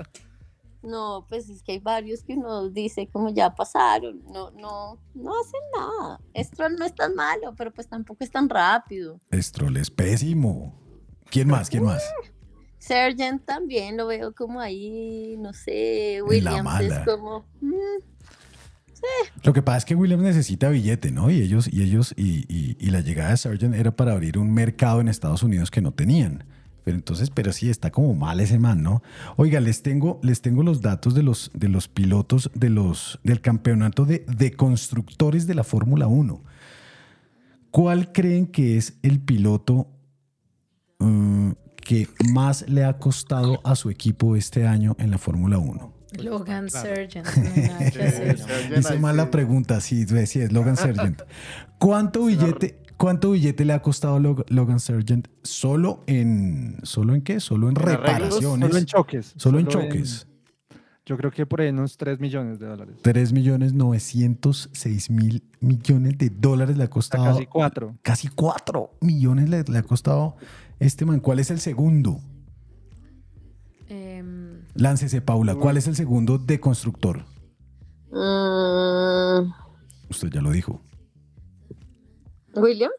[0.88, 5.32] No, pues es que hay varios que uno dice como ya pasaron, no, no, no
[5.40, 6.20] hacen nada.
[6.44, 9.20] Stroll no es tan malo, pero pues tampoco es tan rápido.
[9.34, 10.80] Stroll es pésimo.
[11.30, 11.70] ¿Quién más?
[11.70, 12.04] ¿Quién más?
[12.80, 17.46] Sargent también lo veo como ahí, no sé, Williams es como...
[17.60, 17.74] mm,
[19.44, 21.30] Lo que pasa es que Williams necesita billete, ¿no?
[21.30, 24.54] Y ellos, y ellos, y, y- y la llegada de Sargent era para abrir un
[24.54, 26.46] mercado en Estados Unidos que no tenían.
[26.88, 29.04] Pero entonces, pero sí, está como mal ese man, ¿no?
[29.36, 33.42] Oiga, les tengo, les tengo los datos de los, de los pilotos de los, del
[33.42, 36.42] campeonato de, de constructores de la Fórmula 1.
[37.72, 39.90] ¿Cuál creen que es el piloto
[41.00, 45.94] mm, que más le ha costado a su equipo este año en la Fórmula 1?
[46.24, 47.28] Logan Sargent.
[47.36, 48.40] no nada que hacer.
[48.78, 51.22] Hice mal la pregunta, sí, sí, es Logan Sargent.
[51.80, 57.40] ¿Cuánto billete, cuánto billete le ha costado Log- Logan Sargent solo en, solo en qué?
[57.40, 58.42] Solo en reparaciones.
[58.68, 59.34] Solo en choques.
[59.38, 60.28] Solo en choques.
[61.06, 62.96] yo creo que por ahí unos 3 millones de dólares.
[63.02, 67.24] 3 millones 906 mil millones de dólares le ha costado.
[67.26, 67.96] casi cuatro.
[68.02, 70.36] Casi 4 millones le, le ha costado
[70.80, 71.20] este man.
[71.20, 72.20] ¿Cuál es el segundo?
[73.90, 75.56] Em, Láncese, Paula.
[75.56, 77.26] ¿Cuál es el segundo de constructor?
[78.12, 79.52] mm,
[80.10, 80.82] Usted ya lo dijo.
[82.62, 82.94] Williams.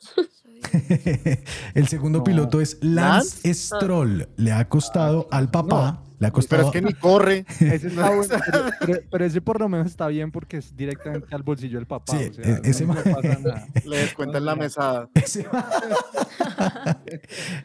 [1.75, 3.55] El segundo piloto es Lance, ¿Lance?
[3.55, 4.29] Stroll.
[4.37, 6.03] Le ha costado al papá.
[6.19, 6.67] Le ha Pero costado.
[6.67, 7.45] es que ni corre.
[7.61, 11.45] Ese bueno, pero, pero- pero ese por lo menos está bien porque es directamente al
[11.45, 12.19] bolsillo del papá.
[12.19, 13.69] Sí, o sea, e- ese no, man- pasa nada.
[13.85, 15.09] Le descuentan la mesada.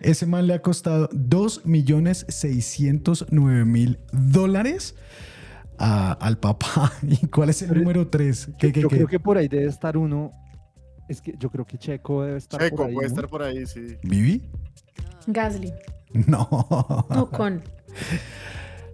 [0.02, 4.94] Ese man le ha costado 2.609.000 dólares
[5.80, 6.92] a- al papá.
[7.02, 8.50] ¿Y cuál es el número 3?
[8.60, 8.98] ¿Qué, qué, Yo qué?
[8.98, 10.32] creo que por ahí debe estar uno.
[11.08, 12.94] Es que yo creo que Checo debe estar Checo por ahí.
[12.94, 13.14] puede ¿no?
[13.16, 13.98] estar por ahí, sí.
[14.04, 14.42] ¿Vivi?
[15.28, 15.74] Gasly.
[16.28, 16.48] No.
[17.10, 17.62] Ocon.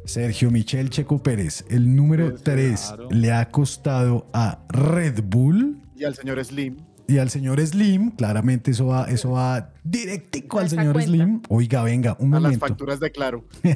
[0.06, 6.16] Sergio Michel Checo Pérez, el número 3 le ha costado a Red Bull Y al
[6.16, 6.78] señor Slim.
[7.08, 8.12] y al señor Slim.
[8.12, 11.12] Claramente eso va, eso va directico al señor cuenta.
[11.12, 11.42] Slim.
[11.50, 12.66] Oiga, venga, un A las momento.
[12.68, 13.46] facturas de Claro.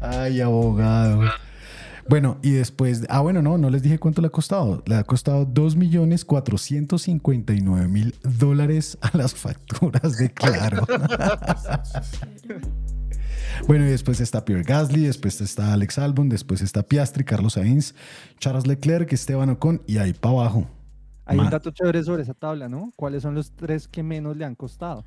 [0.00, 1.22] Ay, abogado.
[2.10, 4.82] Bueno, y después, ah, bueno, no, no les dije cuánto le ha costado.
[4.84, 10.84] Le ha costado 2.459.000 dólares a las facturas de Claro.
[13.68, 17.94] bueno, y después está Pierre Gasly, después está Alex Albon, después está Piastri, Carlos Sainz,
[18.40, 20.66] Charles Leclerc, Esteban Ocon y ahí para abajo.
[21.26, 22.90] Hay un dato chévere sobre esa tabla, ¿no?
[22.96, 25.04] ¿Cuáles son los tres que menos le han costado?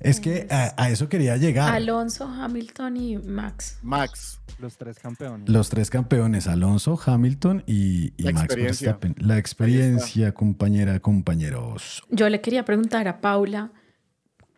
[0.00, 1.72] Es que a, a eso quería llegar.
[1.72, 3.78] Alonso, Hamilton y Max.
[3.82, 4.40] Max.
[4.58, 5.48] Los tres campeones.
[5.48, 8.92] Los tres campeones, Alonso, Hamilton y, y La Max experiencia.
[8.92, 9.14] Verstappen.
[9.26, 12.02] La experiencia, compañera, compañeros.
[12.10, 13.72] Yo le quería preguntar a Paula,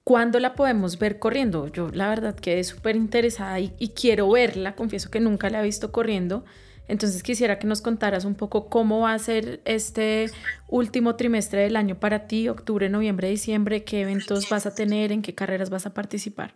[0.05, 1.69] ¿cuándo la podemos ver corriendo?
[1.69, 5.65] Yo la verdad quedé súper interesada y, y quiero verla, confieso que nunca la he
[5.65, 6.45] visto corriendo.
[6.89, 10.31] Entonces quisiera que nos contaras un poco cómo va a ser este
[10.69, 15.23] último trimestre del año para ti, octubre, noviembre, diciembre, qué eventos vas a tener, en
[15.23, 16.55] qué carreras vas a participar.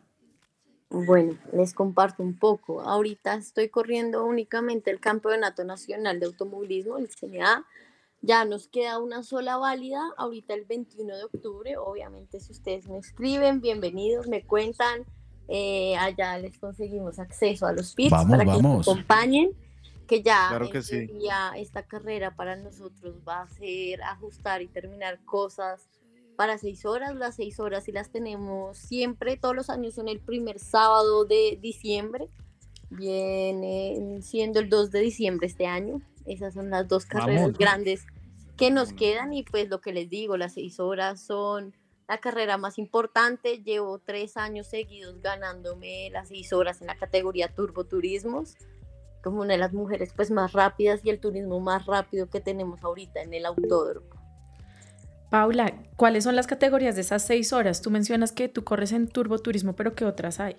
[0.91, 2.81] Bueno, les comparto un poco.
[2.81, 7.64] Ahorita estoy corriendo únicamente el Campeonato Nacional de Automovilismo, el CNA.
[8.22, 11.76] Ya nos queda una sola válida, ahorita el 21 de octubre.
[11.78, 15.05] Obviamente, si ustedes me escriben, bienvenidos, me cuentan.
[15.53, 18.87] eh, allá les conseguimos acceso a los pits Vamos, para que vamos.
[18.87, 19.51] nos acompañen.
[20.11, 21.06] Que ya Claro que sí.
[21.06, 25.88] teoría esta carrera para nosotros va a ser ajustar y terminar cosas
[26.34, 27.14] para seis horas.
[27.14, 31.61] Las seis horas y las tenemos siempre, todos los años son el primer sábado de
[31.62, 32.28] diciembre.
[32.90, 36.00] Viene siendo el 2 de diciembre este año.
[36.26, 37.58] Esas son las dos carreras Vamos.
[37.58, 38.04] grandes
[38.56, 41.72] que nos quedan y pues lo que les digo, las seis horas son
[42.08, 43.62] la carrera más importante.
[43.62, 48.56] Llevo tres años seguidos ganándome las seis horas en la categoría Turbo Turismos
[49.23, 52.83] como una de las mujeres pues más rápidas y el turismo más rápido que tenemos
[52.83, 54.09] ahorita en el autódromo.
[55.31, 57.83] Paula, ¿cuáles son las categorías de esas seis horas?
[57.83, 60.57] Tú mencionas que tú corres en turboturismo, pero ¿qué otras hay?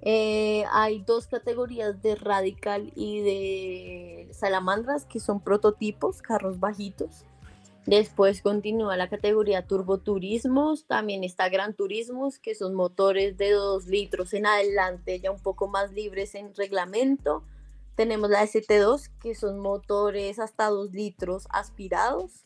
[0.00, 7.24] Eh, hay dos categorías de Radical y de Salamandras que son prototipos, carros bajitos.
[7.86, 14.34] Después continúa la categoría Turboturismos, también está Gran Turismos, que son motores de 2 litros
[14.34, 17.44] en adelante, ya un poco más libres en reglamento.
[17.94, 22.44] Tenemos la ST2, que son motores hasta 2 litros aspirados.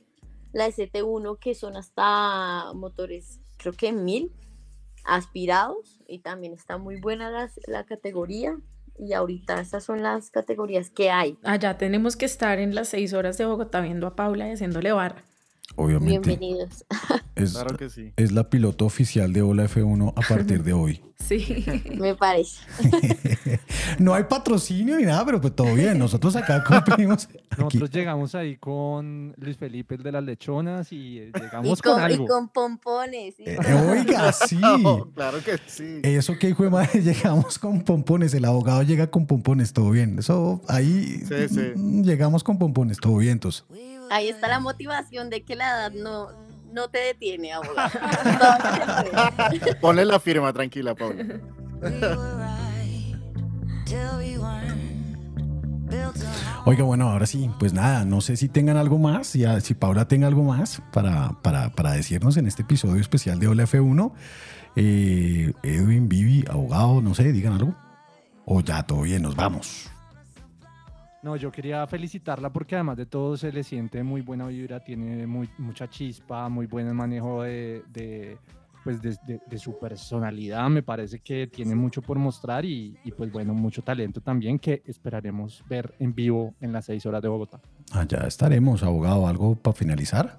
[0.53, 4.33] La ST1, que son hasta motores creo que mil
[5.05, 8.57] aspirados y también está muy buena las- la categoría
[8.99, 11.39] y ahorita estas son las categorías que hay.
[11.43, 14.93] Allá tenemos que estar en las seis horas de Bogotá viendo a Paula y haciéndole
[14.93, 15.23] barra.
[15.77, 16.31] Obviamente.
[16.37, 16.85] Bienvenidos.
[17.35, 18.13] Es, Claro que sí.
[18.17, 21.03] es la piloto oficial de Hola F1 a partir de hoy.
[21.19, 21.65] Sí.
[21.99, 22.59] Me parece.
[23.99, 25.99] No hay patrocinio ni nada, pero pues todo bien.
[25.99, 27.25] Nosotros acá cumplimos.
[27.25, 27.39] Aquí.
[27.59, 31.93] Nosotros llegamos ahí con Luis Felipe, el de las lechonas, y eh, Y llegamos con,
[31.95, 32.27] con, y algo.
[32.27, 33.39] con pompones.
[33.39, 33.59] y Eh,
[33.89, 34.61] oiga, sí.
[35.15, 36.01] claro que sí.
[36.03, 38.35] Eso que hijo de madre, llegamos con pompones.
[38.35, 40.19] El abogado llega con pompones, todo bien.
[40.19, 41.61] Eso ahí Sí, sí.
[41.77, 43.33] mm, llegamos con pompones, todo bien.
[43.35, 43.65] Entonces,
[44.11, 46.29] Ahí está la motivación de que la edad no,
[46.77, 47.91] no te detiene, abogado.
[49.81, 51.25] Ponle la firma, tranquila, Paula.
[56.67, 60.07] Oiga, bueno, ahora sí, pues nada, no sé si tengan algo más, si, si Paula
[60.07, 64.13] tenga algo más para, para, para decirnos en este episodio especial de Hola F1.
[64.77, 67.75] Eh, Edwin, Vivi, abogado, no sé, digan algo.
[68.45, 69.91] O ya, todo bien, nos vamos.
[71.27, 75.27] No, yo quería felicitarla porque además de todo se le siente muy buena vibra, tiene
[75.27, 78.39] muy, mucha chispa, muy buen manejo de, de,
[78.85, 80.69] pues de, de- de su personalidad.
[80.71, 84.85] Me parece que tiene mucho por mostrar y, y, pues bueno, mucho talento también que
[84.87, 87.61] esperaremos ver en vivo en las seis horas de Bogotá.
[87.91, 90.39] Allá estaremos, abogado, algo para finalizar.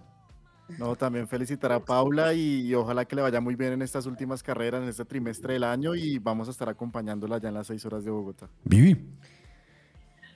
[0.80, 4.06] No, también felicitar a Paula y, y ojalá que le vaya muy bien en estas
[4.06, 7.68] últimas carreras, en este trimestre del año y vamos a estar acompañándola ya en las
[7.68, 8.48] seis horas de Bogotá.
[8.64, 8.98] Vivi.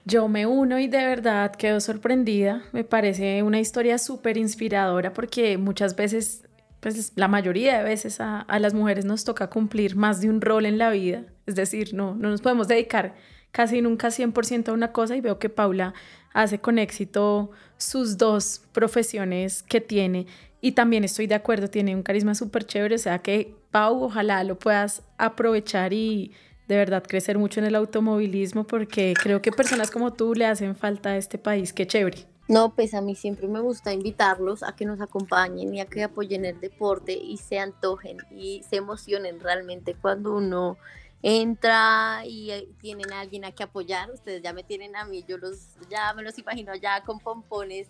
[0.06, 2.64] Yo me uno y de verdad quedo sorprendida.
[2.72, 6.44] Me parece una historia súper inspiradora porque muchas veces,
[6.80, 10.66] pues la mayoría de veces a, las mujeres nos toca cumplir más de un rol
[10.66, 11.26] en la vida.
[11.46, 13.16] Es decir, no, no nos podemos dedicar
[13.52, 15.94] casi nunca 100% a una cosa y veo que Paula
[16.34, 20.26] hace con éxito sus dos profesiones que tiene.
[20.62, 24.44] Y también estoy de acuerdo, tiene un carisma súper chévere, o sea que Pau, ojalá
[24.44, 26.32] lo puedas aprovechar y
[26.72, 30.74] de verdad crecer mucho en el automovilismo porque creo que personas como tú le hacen
[30.74, 31.74] falta a este país.
[31.74, 32.20] Qué chévere.
[32.48, 36.02] No, pues a mí siempre me gusta invitarlos a que nos acompañen y a que
[36.02, 40.78] apoyen el deporte y se antojen y se emocionen realmente cuando uno
[41.22, 44.10] entra y eh, tienen a alguien a que apoyar.
[44.10, 47.90] Ustedes ya me tienen a mí, yo los ya me los imagino ya con pompones,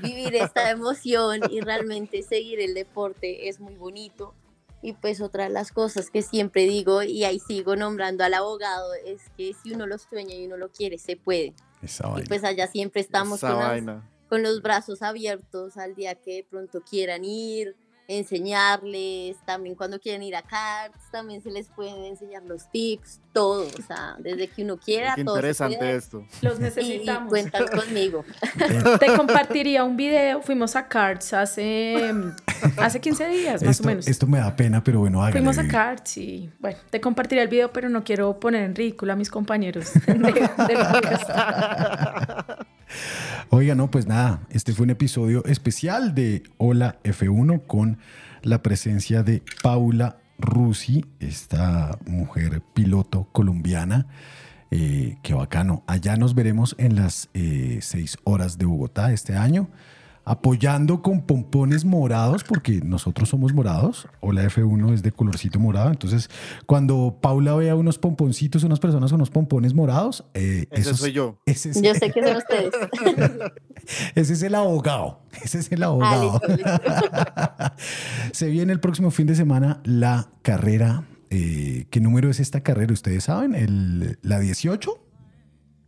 [0.00, 4.34] vivir esta emoción y realmente seguir el deporte es muy bonito.
[4.86, 8.94] Y pues otra de las cosas que siempre digo y ahí sigo nombrando al abogado
[9.04, 11.54] es que si uno lo sueña y uno lo quiere, se puede.
[11.82, 12.26] Esa Y vaina.
[12.28, 14.08] pues allá siempre estamos con, las- vaina.
[14.28, 17.74] con los brazos abiertos al día que de pronto quieran ir,
[18.08, 23.66] enseñarles, también cuando quieren ir a carts, también se les pueden enseñar los tips, todo,
[23.66, 25.96] o sea, desde que uno quiera, Qué todo interesante puede.
[25.96, 26.24] esto.
[26.42, 27.26] Los Y- necesitamos.
[27.26, 28.24] Y, cuentan conmigo.
[29.00, 30.42] Te compartiría un video.
[30.42, 31.96] Fuimos a Cards hace,
[32.78, 34.08] hace 15 días, más Esto, o menos.
[34.08, 35.38] esto me da pena, pero bueno, hágale.
[35.40, 35.66] Fuimos a.
[35.68, 39.30] Cards y bueno, te compartiría el video, pero no quiero poner en ridículo a mis
[39.30, 41.30] compañeros de- del podcast.
[43.50, 47.98] Oiga, no, pues nada, este fue un episodio especial de Hola F1 con
[48.42, 54.06] la presencia de Paula Rusi, esta mujer piloto colombiana.
[54.70, 55.84] Eh, qué bacano.
[55.86, 59.68] Allá nos veremos en las eh, seis horas de Bogotá este año,
[60.28, 64.08] apoyando con pompones morados, porque nosotros somos morados.
[64.20, 65.88] Hola F1 es de colorcito morado.
[65.90, 66.28] Entonces,
[66.66, 71.12] cuando Paula vea unos pomponcitos, unas personas con unos pompones morados, eh, Ese esos- soy
[71.12, 71.38] yo.
[71.46, 72.72] ese es- Yo sé que son ustedes.
[74.16, 75.20] ese es el abogado.
[75.44, 76.40] Ese es el abogado.
[76.42, 77.76] Ah, listo,
[78.32, 81.04] Se viene el próximo fin de semana la carrera.
[81.30, 82.92] eh, ¿Qué número es esta carrera?
[82.92, 83.54] ¿Ustedes saben?
[83.54, 84.90] El, ¿La 18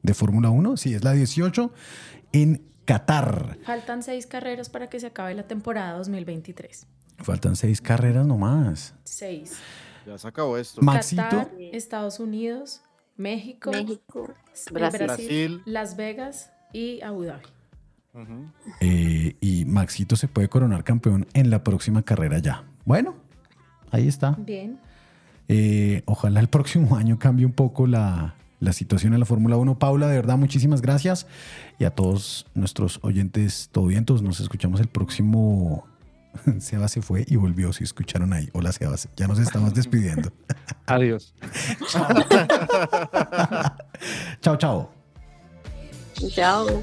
[0.03, 0.77] de Fórmula 1?
[0.77, 1.73] Sí, es la 18
[2.33, 3.59] en Qatar.
[3.65, 6.87] Faltan seis carreras para que se acabe la temporada 2023.
[7.19, 8.95] Faltan seis carreras nomás.
[9.05, 9.59] Seis.
[10.07, 10.81] Ya se acabó esto.
[10.81, 11.21] Maxito.
[11.21, 12.81] Qatar, Estados Unidos,
[13.19, 14.35] México, México,
[14.73, 15.07] Brasil.
[15.07, 15.63] Brasil.
[15.67, 17.45] Las Vegas y Abu Dhabi.
[18.81, 22.65] Eh, y Maxito se puede coronar campeón en la próxima carrera ya.
[22.87, 23.17] Bueno,
[23.91, 24.31] ahí está.
[24.31, 24.81] Bien.
[25.47, 29.79] Eh, ojalá el próximo año cambie un poco la, la situación en la Fórmula 1.
[29.79, 31.27] Paula, de verdad, muchísimas gracias.
[31.79, 35.87] Y a todos nuestros oyentes todovientos, nos escuchamos el próximo.
[36.61, 38.49] Sebas se fue y volvió, si escucharon ahí.
[38.53, 39.09] Hola, Sebas.
[39.17, 40.33] Ya nos estamos despidiendo.
[40.87, 41.35] Adiós.
[44.41, 44.91] chao, chao.
[46.35, 46.83] Chao.